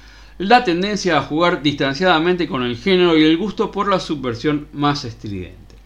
la 0.41 0.65
tendencia 0.65 1.19
a 1.19 1.23
jugar 1.23 1.63
distanciadamente 1.63 2.49
con 2.49 2.63
el 2.63 2.79
género 2.79 3.15
y 3.15 3.25
el 3.25 3.37
gusto 3.37 3.71
por 3.71 3.91
la 3.91 4.01
subversión 4.01 4.69
más 4.73 5.05
estridente. 5.05 5.77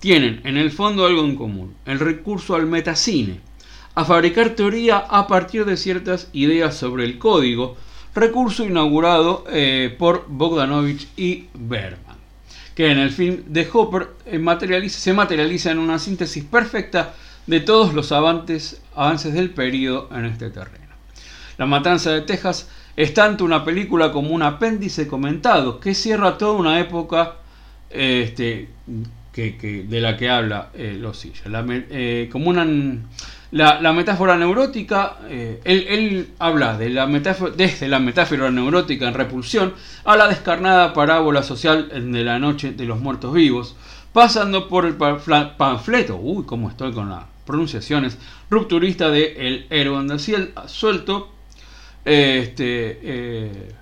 Tienen 0.00 0.42
en 0.44 0.58
el 0.58 0.70
fondo 0.70 1.06
algo 1.06 1.24
en 1.24 1.34
común, 1.34 1.74
el 1.86 1.98
recurso 1.98 2.54
al 2.54 2.66
metacine, 2.66 3.40
a 3.94 4.04
fabricar 4.04 4.50
teoría 4.50 4.98
a 4.98 5.26
partir 5.26 5.64
de 5.64 5.78
ciertas 5.78 6.28
ideas 6.34 6.76
sobre 6.76 7.06
el 7.06 7.16
código, 7.16 7.78
recurso 8.14 8.66
inaugurado 8.66 9.46
eh, 9.50 9.96
por 9.98 10.26
Bogdanovich 10.28 11.08
y 11.16 11.46
Berman, 11.54 12.18
que 12.74 12.90
en 12.90 12.98
el 12.98 13.12
film 13.12 13.44
de 13.46 13.66
Hopper 13.72 14.08
eh, 14.26 14.88
se 14.90 15.14
materializa 15.14 15.70
en 15.70 15.78
una 15.78 15.98
síntesis 15.98 16.44
perfecta 16.44 17.14
de 17.46 17.60
todos 17.60 17.94
los 17.94 18.12
avances, 18.12 18.82
avances 18.94 19.32
del 19.32 19.48
periodo 19.48 20.10
en 20.12 20.26
este 20.26 20.50
terreno. 20.50 20.82
La 21.56 21.64
matanza 21.64 22.10
de 22.10 22.20
Texas 22.20 22.68
es 22.96 23.14
tanto 23.14 23.44
una 23.44 23.64
película 23.64 24.12
como 24.12 24.30
un 24.30 24.42
apéndice 24.42 25.08
comentado 25.08 25.80
que 25.80 25.94
cierra 25.94 26.36
toda 26.36 26.52
una 26.52 26.78
época 26.78 27.36
este, 27.90 28.68
que, 29.32 29.86
de 29.88 30.00
la 30.00 30.16
que 30.16 30.28
habla 30.28 30.70
eh, 30.74 30.96
Los 30.98 31.26
La, 31.46 31.64
eh, 31.68 32.28
como 32.30 32.50
una, 32.50 32.66
la, 33.50 33.92
metáfora 33.92 34.36
neurótica, 34.36 35.18
eh, 35.28 35.60
él, 35.64 36.30
habla 36.38 36.76
de 36.76 36.90
la 36.90 37.06
metáfora, 37.06 37.52
desde 37.56 37.88
la 37.88 37.98
metáfora 37.98 38.50
neurótica 38.50 39.08
en 39.08 39.14
repulsión 39.14 39.74
a 40.04 40.16
la 40.16 40.28
descarnada 40.28 40.92
parábola 40.92 41.42
social 41.42 41.88
de 42.12 42.24
la 42.24 42.38
noche 42.38 42.72
de 42.72 42.84
los 42.84 43.00
muertos 43.00 43.32
vivos, 43.32 43.76
pasando 44.12 44.68
por 44.68 44.84
el 44.84 44.96
panfleto, 44.96 46.16
uy, 46.16 46.44
cómo 46.44 46.68
estoy 46.68 46.92
con 46.92 47.08
las 47.08 47.24
pronunciaciones, 47.46 48.18
rupturista 48.50 49.10
de 49.10 49.34
El 49.48 49.66
héroe 49.70 50.04
de 50.04 50.18
suelto 50.66 51.32
este, 52.04 52.98
eh, 53.02 53.72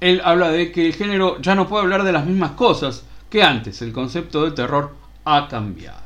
él 0.00 0.20
habla 0.24 0.50
de 0.50 0.72
que 0.72 0.86
el 0.86 0.94
género 0.94 1.40
ya 1.40 1.54
no 1.54 1.68
puede 1.68 1.84
hablar 1.84 2.04
de 2.04 2.12
las 2.12 2.26
mismas 2.26 2.52
cosas 2.52 3.04
que 3.30 3.42
antes. 3.42 3.82
El 3.82 3.92
concepto 3.92 4.44
de 4.44 4.52
terror 4.52 4.94
ha 5.24 5.48
cambiado. 5.48 6.02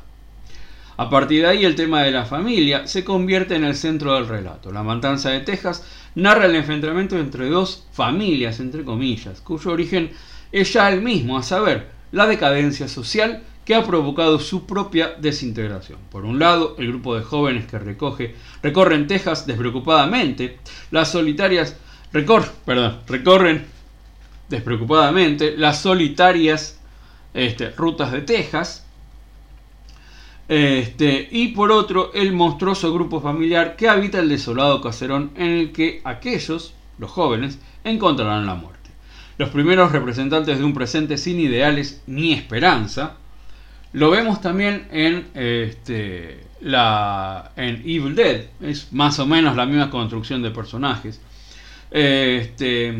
A 0.97 1.09
partir 1.09 1.41
de 1.41 1.47
ahí 1.47 1.65
el 1.65 1.75
tema 1.75 2.01
de 2.01 2.11
la 2.11 2.25
familia 2.25 2.87
se 2.87 3.03
convierte 3.03 3.55
en 3.55 3.63
el 3.63 3.75
centro 3.75 4.15
del 4.15 4.27
relato. 4.27 4.71
La 4.71 4.81
matanza 4.81 5.29
de 5.29 5.41
Texas 5.41 5.83
narra 6.15 6.45
el 6.45 6.55
enfrentamiento 6.55 7.19
entre 7.19 7.49
dos 7.49 7.85
familias, 7.91 8.59
entre 8.59 8.83
comillas, 8.83 9.41
cuyo 9.41 9.71
origen 9.71 10.11
es 10.51 10.73
ya 10.73 10.89
el 10.89 11.03
mismo, 11.03 11.37
a 11.37 11.43
saber, 11.43 11.87
la 12.11 12.25
decadencia 12.25 12.87
social 12.87 13.43
que 13.67 13.75
ha 13.75 13.83
provocado 13.83 14.39
su 14.39 14.65
propia 14.65 15.15
desintegración. 15.19 15.99
Por 16.09 16.23
un 16.23 16.39
lado, 16.39 16.75
el 16.79 16.87
grupo 16.87 17.17
de 17.17 17.21
jóvenes 17.21 17.65
que 17.65 17.77
recoge, 17.77 18.33
recorren 18.63 19.07
Texas 19.07 19.45
despreocupadamente, 19.45 20.59
las 20.89 21.11
solitarias 21.11 21.75
perdón, 22.09 22.99
recorren 23.07 23.65
despreocupadamente 24.47 25.57
las 25.57 25.81
solitarias 25.81 26.79
este, 27.33 27.71
rutas 27.71 28.13
de 28.13 28.21
Texas, 28.21 28.85
este, 30.47 31.27
y 31.29 31.49
por 31.49 31.73
otro, 31.73 32.13
el 32.13 32.31
monstruoso 32.31 32.93
grupo 32.93 33.19
familiar 33.19 33.75
que 33.75 33.89
habita 33.89 34.19
el 34.19 34.29
desolado 34.29 34.79
caserón 34.79 35.31
en 35.35 35.47
el 35.47 35.71
que 35.73 35.99
aquellos, 36.05 36.73
los 36.99 37.11
jóvenes, 37.11 37.59
encontrarán 37.83 38.45
la 38.45 38.55
muerte. 38.55 38.91
Los 39.37 39.49
primeros 39.49 39.91
representantes 39.91 40.57
de 40.57 40.63
un 40.63 40.73
presente 40.73 41.17
sin 41.17 41.41
ideales 41.41 42.01
ni 42.07 42.31
esperanza, 42.31 43.17
lo 43.97 44.11
vemos 44.11 44.41
también 44.41 44.87
en, 44.91 45.25
este, 45.33 46.43
la, 46.61 47.51
en 47.55 47.77
Evil 47.77 48.13
Dead. 48.13 48.41
Es 48.61 48.93
más 48.93 49.17
o 49.17 49.25
menos 49.25 49.55
la 49.55 49.65
misma 49.65 49.89
construcción 49.89 50.43
de 50.43 50.51
personajes. 50.51 51.19
Este, 51.89 52.93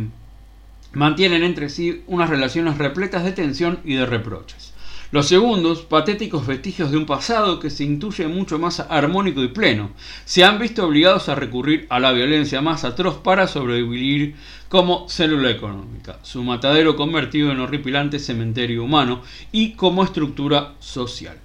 mantienen 0.93 1.43
entre 1.43 1.69
sí 1.69 2.03
unas 2.07 2.31
relaciones 2.31 2.79
repletas 2.79 3.23
de 3.23 3.31
tensión 3.31 3.79
y 3.83 3.93
de 3.93 4.07
reproches. 4.07 4.73
Los 5.09 5.29
segundos, 5.29 5.83
patéticos 5.83 6.45
vestigios 6.45 6.91
de 6.91 6.97
un 6.97 7.05
pasado 7.05 7.61
que 7.61 7.69
se 7.69 7.85
intuye 7.85 8.27
mucho 8.27 8.59
más 8.59 8.81
armónico 8.81 9.41
y 9.41 9.47
pleno, 9.47 9.91
se 10.25 10.43
han 10.43 10.59
visto 10.59 10.85
obligados 10.85 11.29
a 11.29 11.35
recurrir 11.35 11.87
a 11.89 12.01
la 12.01 12.11
violencia 12.11 12.61
más 12.61 12.83
atroz 12.83 13.19
para 13.19 13.47
sobrevivir 13.47 14.35
como 14.67 15.07
célula 15.07 15.49
económica, 15.49 16.19
su 16.23 16.43
matadero 16.43 16.97
convertido 16.97 17.53
en 17.53 17.61
horripilante 17.61 18.19
cementerio 18.19 18.83
humano 18.83 19.21
y 19.53 19.75
como 19.75 20.03
estructura 20.03 20.73
social. 20.79 21.37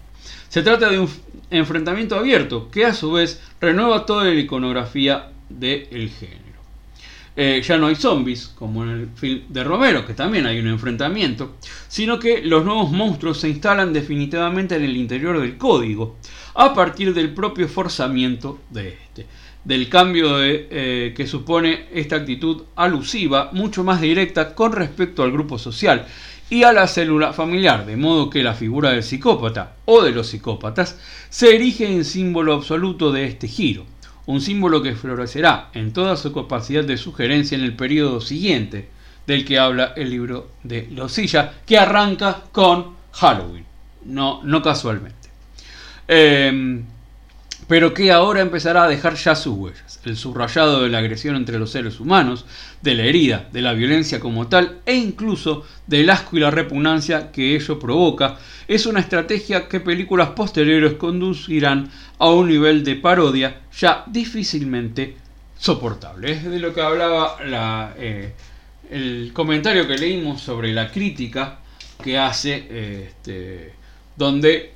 Se 0.49 0.63
trata 0.63 0.91
de 0.91 0.99
un 0.99 1.09
enfrentamiento 1.51 2.17
abierto 2.17 2.69
que 2.69 2.85
a 2.85 2.95
su 2.95 3.13
vez 3.13 3.41
renueva 3.61 4.07
toda 4.07 4.25
la 4.25 4.35
iconografía 4.35 5.31
del 5.49 6.11
género. 6.11 6.42
Eh, 7.35 7.63
ya 7.67 7.79
no 7.79 7.87
hay 7.87 7.95
zombies, 7.95 8.49
como 8.49 8.83
en 8.85 8.91
el 8.91 9.09
film 9.15 9.43
de 9.49 9.65
Romero, 9.65 10.05
que 10.07 10.13
también 10.13 10.47
hay 10.47 10.59
un 10.61 10.67
enfrentamiento, 10.67 11.57
sino 11.89 12.19
que 12.19 12.43
los 12.43 12.65
nuevos 12.65 12.91
monstruos 12.91 13.41
se 13.41 13.49
instalan 13.49 13.93
definitivamente 13.93 14.77
en 14.77 14.85
el 14.85 14.97
interior 14.97 15.41
del 15.41 15.57
código, 15.57 16.17
a 16.55 16.75
partir 16.75 17.15
del 17.15 17.33
propio 17.33 17.69
forzamiento 17.69 18.61
de 18.69 18.89
este, 18.89 19.27
del 19.65 19.89
cambio 19.89 20.43
eh, 20.43 21.15
que 21.17 21.27
supone 21.27 21.87
esta 21.95 22.17
actitud 22.17 22.65
alusiva, 22.77 23.49
mucho 23.53 23.83
más 23.83 24.03
directa 24.03 24.55
con 24.55 24.73
respecto 24.73 25.23
al 25.23 25.33
grupo 25.33 25.59
social 25.59 26.07
y 26.51 26.65
a 26.65 26.73
la 26.75 26.87
célula 26.87 27.33
familiar, 27.33 27.87
de 27.87 27.97
modo 27.97 28.29
que 28.29 28.43
la 28.43 28.53
figura 28.53 28.91
del 28.91 29.03
psicópata 29.03 29.77
o 29.87 30.03
de 30.03 30.11
los 30.11 30.27
psicópatas 30.27 30.99
se 31.31 31.55
erige 31.55 31.91
en 31.91 32.05
símbolo 32.05 32.53
absoluto 32.53 33.11
de 33.11 33.25
este 33.25 33.49
giro 33.49 33.87
un 34.27 34.41
símbolo 34.41 34.83
que 34.83 34.95
florecerá 34.95 35.71
en 35.75 35.93
toda 35.93 36.17
su 36.17 36.33
capacidad 36.33 36.85
de 36.85 36.97
sugerencia 36.97 37.57
en 37.57 37.65
el 37.65 37.75
periodo 37.75 38.21
siguiente 38.21 38.89
del 39.27 39.45
que 39.45 39.59
habla 39.59 39.93
el 39.97 40.11
libro 40.11 40.51
de 40.63 40.89
Losilla, 40.91 41.55
que 41.67 41.79
arranca 41.79 42.43
con 42.53 42.97
Halloween, 43.13 43.65
no, 44.05 44.43
no 44.43 44.63
casualmente. 44.63 45.29
Em, 46.09 46.85
pero 47.73 47.95
que 47.95 48.13
ahora 48.13 48.43
empezará 48.43 48.85
a 48.85 48.87
dejar 48.87 49.15
ya 49.15 49.35
sus 49.35 49.57
huellas, 49.57 49.99
el 50.05 50.19
subrayado 50.19 50.83
de 50.83 50.91
la 50.91 50.99
agresión 50.99 51.37
entre 51.37 51.59
los 51.59 51.71
seres 51.71 52.01
humanos, 52.01 52.45
de 52.83 52.95
la 52.95 53.05
herida, 53.05 53.49
de 53.51 53.63
la 53.63 53.73
violencia 53.73 54.21
como 54.21 54.47
tal 54.47 54.81
e 54.85 54.95
incluso 54.95 55.65
del 55.87 56.11
asco 56.11 56.37
y 56.37 56.41
la 56.41 56.51
repugnancia 56.51 57.33
que 57.33 57.57
ello 57.57 57.79
provoca, 57.79 58.37
es 58.69 58.85
una 58.85 59.01
estrategia 59.01 59.69
que 59.69 59.81
películas 59.81 60.29
posteriores 60.37 60.93
conducirán 60.99 61.89
a 62.19 62.29
un 62.29 62.49
nivel 62.51 62.85
de 62.85 62.97
parodia 62.97 63.63
ya 63.75 64.05
difícilmente 64.07 65.17
soportable. 65.57 66.31
Es 66.31 66.45
de 66.45 66.59
lo 66.59 66.75
que 66.75 66.83
hablaba 66.83 67.39
eh, 67.97 68.35
el 68.91 69.31
comentario 69.33 69.89
que 69.89 69.97
leímos 69.97 70.43
sobre 70.43 70.75
la 70.75 70.91
crítica 70.91 71.61
que 72.05 72.19
hace, 72.19 73.07
este, 73.09 73.73
donde 74.15 74.75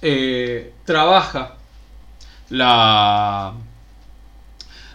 eh, 0.00 0.72
trabaja 0.86 1.55
la, 2.50 3.54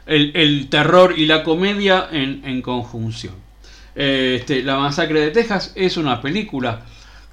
el, 0.06 0.68
terror 0.70 1.14
y 1.18 1.26
la 1.26 1.44
comedia 1.44 2.08
en, 2.12 2.62
conjunción. 2.62 3.36
Este, 3.96 4.64
la 4.64 4.78
masacre 4.78 5.20
de 5.20 5.32
Texas 5.32 5.74
es 5.76 5.98
una 5.98 6.22
película 6.22 6.86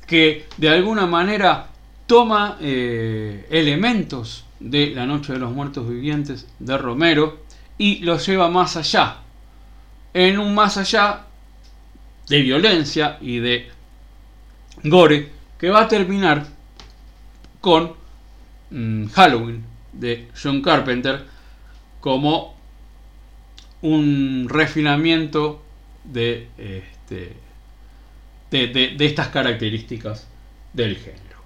que 0.06 0.46
de 0.56 0.68
alguna 0.68 1.06
manera 1.06 1.68
toma 2.06 2.56
eh, 2.60 3.46
elementos 3.50 4.44
de 4.58 4.90
La 4.90 5.06
Noche 5.06 5.34
de 5.34 5.38
los 5.38 5.52
Muertos 5.52 5.88
Vivientes 5.88 6.46
de 6.58 6.78
Romero 6.78 7.44
y 7.76 8.00
los 8.00 8.26
lleva 8.26 8.48
más 8.48 8.76
allá, 8.76 9.18
en 10.14 10.38
un 10.38 10.54
más 10.54 10.76
allá 10.78 11.26
de 12.28 12.42
violencia 12.42 13.18
y 13.20 13.38
de 13.38 13.68
gore 14.82 15.30
que 15.58 15.70
va 15.70 15.82
a 15.82 15.88
terminar 15.88 16.46
con 17.60 17.92
mm, 18.70 19.06
Halloween 19.08 19.77
de 19.98 20.28
John 20.40 20.62
Carpenter 20.62 21.24
como 22.00 22.56
un 23.82 24.46
refinamiento 24.48 25.62
de, 26.04 26.48
este, 26.56 27.32
de, 28.50 28.94
de 28.96 29.06
estas 29.06 29.28
características 29.28 30.26
del 30.72 30.96
género. 30.96 31.38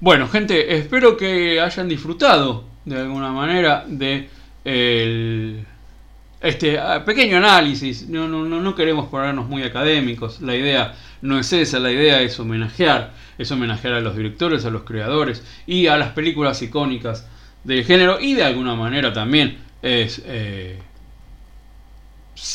Bueno, 0.00 0.28
gente, 0.28 0.76
espero 0.76 1.16
que 1.16 1.60
hayan 1.60 1.88
disfrutado 1.88 2.64
de 2.84 2.98
alguna 2.98 3.32
manera 3.32 3.84
de 3.86 4.28
el, 4.64 5.64
este 6.40 6.78
ah, 6.78 7.04
pequeño 7.04 7.38
análisis. 7.38 8.08
No, 8.08 8.28
no, 8.28 8.44
no 8.44 8.74
queremos 8.74 9.08
ponernos 9.08 9.48
muy 9.48 9.62
académicos. 9.62 10.40
La 10.40 10.54
idea 10.54 10.94
no 11.22 11.38
es 11.38 11.52
esa, 11.52 11.78
la 11.78 11.90
idea 11.90 12.20
es 12.20 12.38
homenajear, 12.38 13.14
es 13.38 13.50
homenajear 13.50 13.94
a 13.94 14.00
los 14.00 14.16
directores, 14.16 14.64
a 14.64 14.70
los 14.70 14.82
creadores 14.82 15.42
y 15.66 15.86
a 15.86 15.96
las 15.96 16.12
películas 16.12 16.60
icónicas 16.62 17.26
del 17.64 17.84
género 17.84 18.20
y 18.20 18.34
de 18.34 18.44
alguna 18.44 18.74
manera 18.74 19.12
también 19.12 19.58
es, 19.82 20.22
eh, 20.24 20.78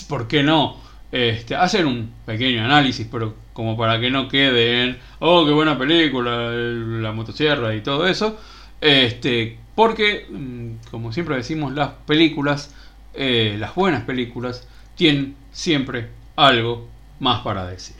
¿por 0.07 0.28
qué 0.28 0.43
no? 0.43 0.78
Este, 1.12 1.55
hacer 1.55 1.86
un 1.86 2.12
pequeño 2.26 2.64
análisis, 2.64 3.07
pero 3.12 3.36
como 3.53 3.76
para 3.76 3.99
que 3.99 4.12
no 4.12 4.28
quede 4.28 4.84
en, 4.84 4.97
oh, 5.20 5.45
qué 5.45 5.51
buena 5.51 5.78
película, 5.78 6.51
la 6.51 7.12
motosierra 7.12 7.76
y 7.76 7.82
todo 7.82 8.07
eso. 8.07 8.39
Este, 8.80 9.57
porque, 9.76 10.28
mm, 10.30 10.89
como 10.91 11.12
siempre 11.12 11.36
decimos, 11.36 11.74
las 11.74 11.89
películas, 12.05 12.74
eh, 13.14 13.57
las 13.60 13.76
buenas 13.76 14.03
películas, 14.03 14.68
tienen 14.95 15.36
siempre 15.51 16.10
algo 16.36 16.88
más 17.20 17.41
para 17.41 17.66
decir. 17.68 17.95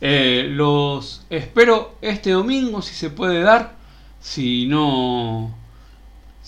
Eh, 0.00 0.48
los 0.50 1.26
espero 1.30 1.96
este 2.02 2.30
domingo, 2.30 2.82
si 2.82 2.94
se 2.94 3.10
puede 3.10 3.40
dar, 3.40 3.74
si 4.20 4.66
no, 4.66 5.54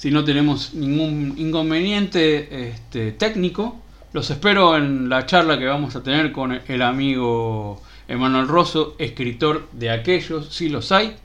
si 0.00 0.10
no 0.10 0.24
tenemos 0.24 0.72
ningún 0.72 1.34
inconveniente 1.36 2.68
este, 2.70 3.12
técnico. 3.12 3.82
Los 4.14 4.30
espero 4.30 4.74
en 4.74 5.10
la 5.10 5.26
charla 5.26 5.58
que 5.58 5.66
vamos 5.66 5.94
a 5.94 6.02
tener 6.02 6.32
con 6.32 6.58
el 6.66 6.80
amigo 6.80 7.82
Emanuel 8.08 8.48
Rosso, 8.48 8.96
escritor 8.98 9.68
de 9.72 9.90
aquellos, 9.90 10.54
si 10.54 10.70
los 10.70 10.90
hay, 10.90 11.16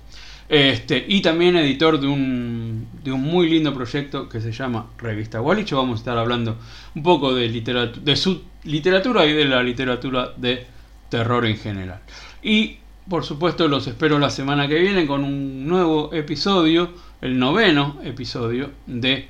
este, 0.49 1.05
y 1.07 1.21
también 1.21 1.55
editor 1.55 2.01
de 2.01 2.07
un, 2.07 2.89
de 3.01 3.13
un 3.13 3.21
muy 3.21 3.49
lindo 3.49 3.73
proyecto 3.73 4.27
que 4.27 4.41
se 4.41 4.51
llama 4.51 4.87
Revista 4.97 5.39
Gualicho. 5.39 5.77
Vamos 5.77 5.99
a 5.99 6.01
estar 6.01 6.17
hablando 6.17 6.57
un 6.95 7.01
poco 7.01 7.33
de, 7.33 7.47
de 7.49 8.15
su 8.17 8.41
literatura 8.65 9.25
y 9.25 9.31
de 9.31 9.45
la 9.45 9.63
literatura 9.63 10.33
de 10.35 10.67
terror 11.07 11.45
en 11.45 11.55
general. 11.55 12.01
Y 12.43 12.79
por 13.09 13.23
supuesto 13.23 13.69
los 13.69 13.87
espero 13.87 14.19
la 14.19 14.29
semana 14.29 14.67
que 14.67 14.79
viene 14.79 15.07
con 15.07 15.23
un 15.23 15.65
nuevo 15.65 16.13
episodio, 16.13 16.89
el 17.25 17.39
noveno 17.39 17.99
episodio 18.03 18.69
de 18.85 19.27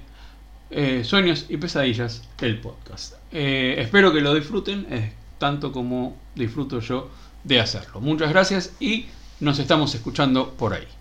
eh, 0.70 1.04
Sueños 1.06 1.46
y 1.48 1.56
Pesadillas, 1.56 2.28
el 2.42 2.60
podcast. 2.60 3.14
Eh, 3.32 3.76
espero 3.78 4.12
que 4.12 4.20
lo 4.20 4.34
disfruten, 4.34 5.14
tanto 5.38 5.72
como 5.72 6.18
disfruto 6.36 6.82
yo 6.82 7.10
de 7.46 7.62
hacerlo. 7.62 8.02
Muchas 8.02 8.30
gracias 8.32 8.74
y 8.82 9.06
nos 9.40 9.60
estamos 9.60 9.96
escuchando 9.96 10.52
por 10.52 10.74
ahí. 10.74 10.95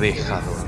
Pesadillas. 0.00 0.59